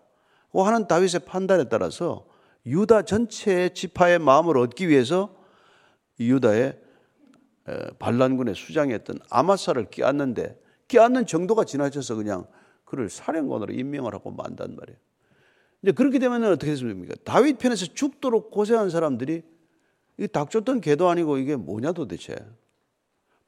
하는 0.54 0.88
다윗의 0.88 1.22
판단에 1.26 1.64
따라서 1.64 2.28
유다 2.68 3.02
전체의 3.02 3.74
지파의 3.74 4.20
마음을 4.20 4.60
얻기 4.60 4.88
위해서 4.88 5.36
유다의 6.20 6.80
반란군의 7.98 8.54
수장이었던 8.54 9.18
아마사를 9.32 9.90
끼얹는데 9.90 10.62
끼얹는 10.88 11.26
정도가 11.26 11.64
지나쳐서 11.64 12.14
그냥 12.14 12.46
그를 12.84 13.10
사령관으로 13.10 13.74
임명을 13.74 14.14
하고 14.14 14.30
만단 14.30 14.76
말이에요. 14.76 15.00
이제 15.82 15.92
그렇게 15.92 16.20
되면 16.20 16.44
어떻게 16.44 16.72
됐습니까? 16.72 17.16
다윗 17.24 17.58
편에서 17.58 17.86
죽도록 17.88 18.52
고생한 18.52 18.90
사람들이 18.90 19.44
이 20.18 20.28
닥쳤던 20.28 20.82
개도 20.82 21.10
아니고 21.10 21.38
이게 21.38 21.56
뭐냐 21.56 21.92
도대체. 21.92 22.36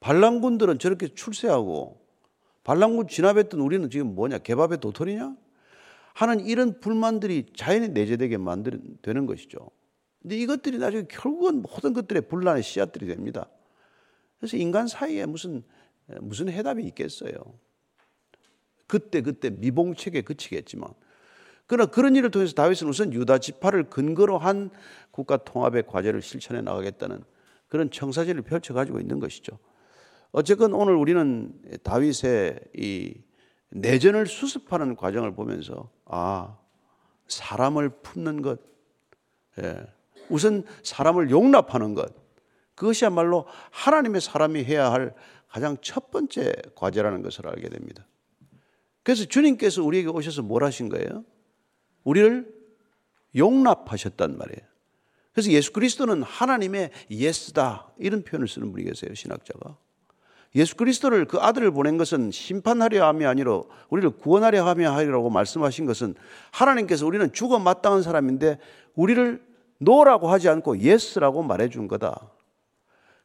반란군들은 0.00 0.78
저렇게 0.78 1.08
출세하고 1.08 2.00
반란군 2.62 3.08
진압했던 3.08 3.60
우리는 3.60 3.88
지금 3.90 4.14
뭐냐 4.14 4.38
개밥의 4.38 4.78
도토리냐? 4.78 5.36
하는 6.14 6.44
이런 6.46 6.80
불만들이 6.80 7.46
자연히 7.54 7.88
내재되게 7.88 8.36
만드는 8.38 9.26
것이죠. 9.26 9.70
근데 10.20 10.36
이것들이 10.36 10.78
나중에 10.78 11.04
결국은 11.08 11.62
모든 11.62 11.92
것들의 11.92 12.22
분란의 12.28 12.62
씨앗들이 12.62 13.06
됩니다. 13.06 13.48
그래서 14.38 14.56
인간 14.56 14.88
사이에 14.88 15.26
무슨 15.26 15.62
무슨 16.20 16.48
해답이 16.48 16.82
있겠어요. 16.86 17.32
그때 18.86 19.20
그때 19.20 19.50
미봉책에 19.50 20.22
그치겠지만 20.22 20.90
그러나 21.68 21.86
그런 21.88 22.16
일을 22.16 22.30
통해서 22.30 22.54
다윗은 22.54 22.88
우선 22.88 23.12
유다 23.12 23.38
지파를 23.38 23.90
근거로 23.90 24.38
한 24.38 24.70
국가 25.10 25.36
통합의 25.36 25.86
과제를 25.86 26.22
실천해 26.22 26.62
나가겠다는 26.62 27.22
그런 27.68 27.90
청사진을 27.90 28.42
펼쳐 28.42 28.72
가지고 28.72 28.98
있는 28.98 29.20
것이죠. 29.20 29.58
어쨌건 30.32 30.72
오늘 30.72 30.94
우리는 30.94 31.52
다윗의 31.82 32.58
이 32.74 33.14
내전을 33.68 34.26
수습하는 34.26 34.96
과정을 34.96 35.34
보면서 35.34 35.90
아 36.06 36.56
사람을 37.26 37.90
품는 38.02 38.40
것, 38.40 38.60
예. 39.58 39.76
우선 40.30 40.64
사람을 40.82 41.30
용납하는 41.30 41.94
것, 41.94 42.14
그것이야말로 42.76 43.44
하나님의 43.70 44.22
사람이 44.22 44.64
해야 44.64 44.90
할 44.90 45.14
가장 45.48 45.76
첫 45.82 46.10
번째 46.10 46.54
과제라는 46.74 47.20
것을 47.20 47.46
알게 47.46 47.68
됩니다. 47.68 48.06
그래서 49.02 49.26
주님께서 49.26 49.82
우리에게 49.82 50.08
오셔서 50.08 50.42
뭘 50.42 50.64
하신 50.64 50.88
거예요? 50.88 51.24
우리를 52.08 52.50
용납하셨단 53.36 54.38
말이에요. 54.38 54.66
그래서 55.32 55.50
예수 55.50 55.72
그리스도는 55.72 56.22
하나님의 56.22 56.90
yes다 57.10 57.92
이런 57.98 58.22
표현을 58.24 58.48
쓰는 58.48 58.72
분이 58.72 58.84
계세요 58.84 59.14
신학자가. 59.14 59.76
예수 60.54 60.74
그리스도를 60.76 61.26
그 61.26 61.36
아들을 61.36 61.70
보낸 61.72 61.98
것은 61.98 62.30
심판하려 62.30 63.06
함이 63.06 63.26
아니라 63.26 63.60
우리를 63.90 64.08
구원하려 64.10 64.66
함이 64.66 64.86
아니라고 64.86 65.28
말씀하신 65.28 65.84
것은 65.84 66.14
하나님께서 66.50 67.06
우리는 67.06 67.30
죽어 67.34 67.58
마땅한 67.58 68.02
사람인데 68.02 68.58
우리를 68.94 69.46
no라고 69.78 70.30
하지 70.30 70.48
않고 70.48 70.78
yes라고 70.78 71.42
말해 71.42 71.68
준 71.68 71.86
거다. 71.86 72.32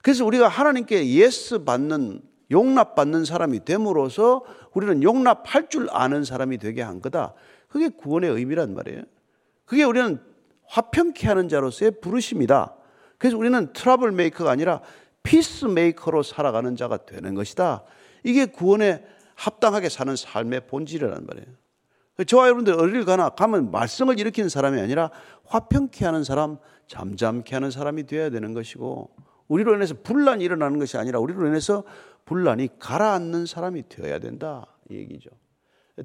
그래서 0.02 0.26
우리가 0.26 0.50
하나님께 0.50 1.08
yes 1.08 1.64
받는 1.64 2.22
용납받는 2.52 3.24
사람이 3.24 3.64
됨으로써 3.64 4.44
우리는 4.74 5.02
용납할 5.02 5.70
줄 5.70 5.88
아는 5.90 6.26
사람이 6.26 6.58
되게 6.58 6.82
한 6.82 7.02
거다. 7.02 7.34
그게 7.74 7.90
구원의 7.90 8.30
의미란 8.30 8.76
말이에요. 8.76 9.02
그게 9.66 9.84
우리는 9.84 10.20
화평케 10.68 11.28
하는 11.28 11.50
자로서의 11.50 12.02
부르심이다. 12.02 12.76
그래서 13.18 13.36
우리는 13.36 13.74
trouble 13.74 14.12
maker가 14.12 14.52
아니라 14.52 14.82
peace 15.24 15.66
maker로 15.66 16.22
살아가는 16.22 16.76
자가 16.76 16.98
되는 16.98 17.34
것이다. 17.34 17.84
이게 18.24 18.46
구원에 18.46 19.04
합당하게 19.34 19.90
사는 19.90 20.16
삶의 20.16 20.68
본질이라는 20.68 21.26
말이에요. 21.26 21.48
저와 22.28 22.46
여러분들 22.46 22.76
어딜 22.76 23.06
가나 23.06 23.30
가면 23.30 23.72
말썽을 23.72 24.20
일으키는 24.20 24.50
사람이 24.50 24.80
아니라 24.80 25.10
화평케 25.46 26.06
하는 26.06 26.24
사람, 26.24 26.58
잠잠케 26.86 27.56
하는 27.56 27.72
사람이 27.72 28.06
되어야 28.06 28.30
되는 28.30 28.54
것이고 28.54 29.10
우리로 29.48 29.74
인해서 29.74 29.96
분란이 30.04 30.44
일어나는 30.44 30.78
것이 30.78 30.96
아니라 30.98 31.18
우리로 31.18 31.48
인해서 31.48 31.84
분란이 32.26 32.78
가라앉는 32.78 33.48
사람이 33.48 33.90
되어야 33.90 34.20
된다 34.20 34.68
이 34.92 34.98
얘기죠. 34.98 35.32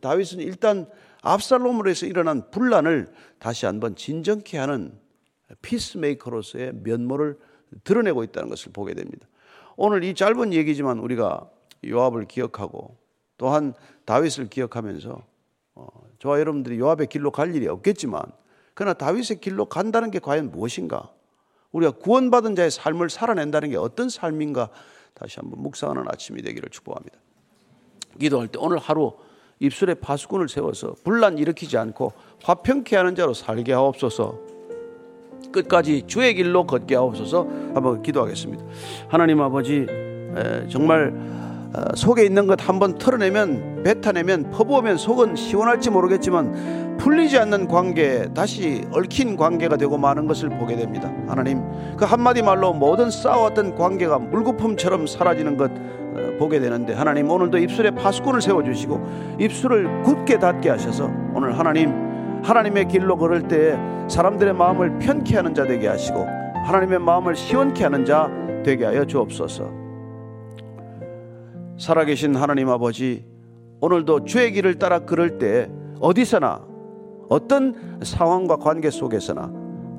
다윗은 0.01 0.41
일단 0.41 0.89
압살롬으로 1.23 1.89
해서 1.89 2.07
일어난 2.07 2.51
분란을 2.51 3.13
다시 3.39 3.67
한번 3.67 3.97
진정케 3.97 4.59
하는 4.59 4.99
피스메이커로서의 5.63 6.75
면모를 6.83 7.39
드러내고 7.85 8.23
있다는 8.25 8.49
것을 8.49 8.73
보게 8.73 8.95
됩니다. 8.95 9.27
오늘 9.77 10.05
이 10.05 10.15
짧은 10.15 10.53
얘기지만 10.53 10.99
우리가 10.99 11.49
요압을 11.87 12.27
기억하고 12.27 12.97
또한 13.39 13.73
다윗을 14.05 14.49
기억하면서 14.49 15.23
어, 15.77 15.87
저와 16.19 16.41
여러분들이 16.41 16.79
요압의 16.79 17.07
길로 17.07 17.31
갈 17.31 17.55
일이 17.55 17.69
없겠지만 17.69 18.23
그러나 18.75 18.95
다윗의 18.95 19.41
길로 19.41 19.67
간다는 19.67 20.11
게 20.11 20.19
과연 20.19 20.51
무엇인가? 20.51 21.13
우리가 21.73 21.93
구원받은 21.93 22.57
자의 22.57 22.71
삶을 22.71 23.11
살아낸다는 23.11 23.71
게 23.71 23.77
어떤 23.77 24.09
삶인가? 24.09 24.71
다시 25.15 25.41
한번 25.41 25.63
묵상하는 25.63 26.05
아침이 26.09 26.43
되기를 26.43 26.71
축복합니다. 26.71 27.19
기도할 28.19 28.49
때 28.49 28.59
오늘 28.61 28.79
하루 28.79 29.17
입술에 29.61 29.95
파수꾼을 29.95 30.49
세워서 30.49 30.95
분란 31.05 31.39
일으키지 31.39 31.77
않고 31.79 32.13
화평케 32.43 32.97
하는 32.97 33.15
자로 33.15 33.35
살게 33.35 33.73
하옵소서. 33.73 34.39
끝까지 35.53 36.03
주의 36.07 36.35
길로 36.35 36.67
걷게 36.67 36.95
하옵소서 36.95 37.47
한번 37.75 38.03
기도하겠습니다. 38.03 38.65
하나님 39.09 39.41
아버지 39.41 39.87
정말 40.69 41.13
어, 41.75 41.95
속에 41.95 42.25
있는 42.25 42.47
것 42.47 42.67
한번 42.67 42.97
털어내면 42.97 43.83
뱉어내면 43.83 44.51
퍼부으면 44.51 44.97
속은 44.97 45.37
시원할지 45.37 45.91
모르겠지만 45.91 46.97
풀리지 46.97 47.37
않는 47.39 47.69
관계 47.69 48.27
다시 48.35 48.85
얽힌 48.91 49.37
관계가 49.37 49.77
되고 49.77 49.99
마는 49.99 50.27
것을 50.27 50.49
보게 50.49 50.77
됩니다. 50.77 51.13
하나님 51.27 51.63
그 51.99 52.07
한마디 52.07 52.41
말로 52.41 52.73
모든 52.73 53.11
쌓아왔던 53.11 53.75
관계가 53.75 54.19
물거품처럼 54.19 55.07
사라지는 55.07 55.59
것 55.59 55.71
어, 55.71 56.08
보게 56.39 56.61
되는데 56.61 56.95
하나님 56.95 57.31
오늘도 57.31 57.59
입술에 57.59 57.91
파수꾼을 57.91 58.41
세워주시고 58.41 59.37
입술을 59.41 60.03
굳게 60.03 60.39
닫게 60.39 60.71
하셔서 60.71 61.11
오늘 61.35 61.59
하나님 61.59 62.09
하나님의 62.43 62.89
길로 62.89 63.17
걸을 63.17 63.49
때 63.49 63.79
사람들의 64.09 64.55
마음을 64.55 64.99
편케 64.99 65.37
하는 65.37 65.55
자 65.55 65.65
되게 65.65 65.89
하시고 65.89 66.25
하나님의 66.65 66.99
마음을 67.01 67.35
시원케 67.35 67.83
하는 67.83 68.05
자 68.05 68.31
되게 68.65 68.85
하여 68.85 69.05
주옵소서. 69.05 69.71
살아계신 71.79 72.35
하나님 72.35 72.69
아버지, 72.69 73.25
오늘도 73.81 74.25
주의 74.25 74.53
길을 74.53 74.79
따라 74.79 75.01
걸을 75.01 75.39
때 75.39 75.71
어디서나 76.01 76.67
어떤 77.29 77.99
상황과 78.03 78.57
관계 78.57 78.91
속에서나 78.91 79.53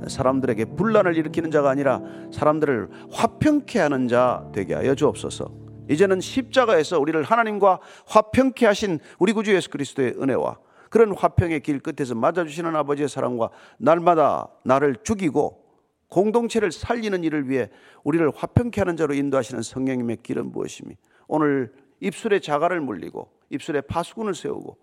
사람들에게 0.07 0.65
분란을 0.75 1.17
일으키는 1.17 1.51
자가 1.51 1.69
아니라 1.69 2.01
사람들을 2.31 2.89
화평케 3.11 3.79
하는 3.79 4.07
자 4.07 4.45
되게 4.53 4.73
하여 4.73 4.95
주옵소서. 4.95 5.68
이제는 5.89 6.21
십자가에서 6.21 6.99
우리를 6.99 7.21
하나님과 7.23 7.79
화평케 8.07 8.65
하신 8.65 8.99
우리 9.17 9.33
구주 9.33 9.53
예수 9.53 9.69
그리스도의 9.69 10.15
은혜와 10.21 10.57
그런 10.89 11.15
화평의 11.15 11.61
길 11.61 11.79
끝에서 11.79 12.15
맞아주시는 12.15 12.75
아버지의 12.75 13.09
사랑과 13.09 13.49
날마다 13.77 14.47
나를 14.63 14.97
죽이고 15.03 15.65
공동체를 16.09 16.71
살리는 16.71 17.23
일을 17.23 17.49
위해 17.49 17.69
우리를 18.03 18.31
화평케 18.35 18.81
하는 18.81 18.97
자로 18.97 19.13
인도하시는 19.13 19.61
성령님의 19.61 20.17
길은 20.23 20.51
무엇이니? 20.51 20.95
오늘 21.27 21.71
입술에 21.99 22.39
자갈을 22.39 22.81
물리고 22.81 23.29
입술에 23.49 23.81
파수꾼을 23.81 24.33
세우고 24.33 24.77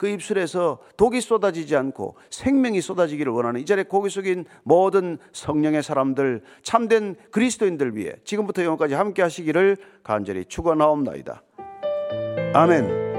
그 0.00 0.08
입술에서 0.08 0.78
독이 0.96 1.20
쏟아지지 1.20 1.76
않고 1.76 2.16
생명이 2.30 2.80
쏟아지기를 2.80 3.32
원하는 3.32 3.60
이 3.60 3.66
자리에 3.66 3.84
고기 3.84 4.08
속인 4.08 4.46
모든 4.62 5.18
성령의 5.34 5.82
사람들 5.82 6.40
참된 6.62 7.16
그리스도인들 7.30 7.94
위해 7.94 8.14
지금부터 8.24 8.64
영원까지 8.64 8.94
함께 8.94 9.20
하시기를 9.20 9.76
간절히 10.02 10.46
축원하옵나이다. 10.46 11.42
아멘. 12.54 13.09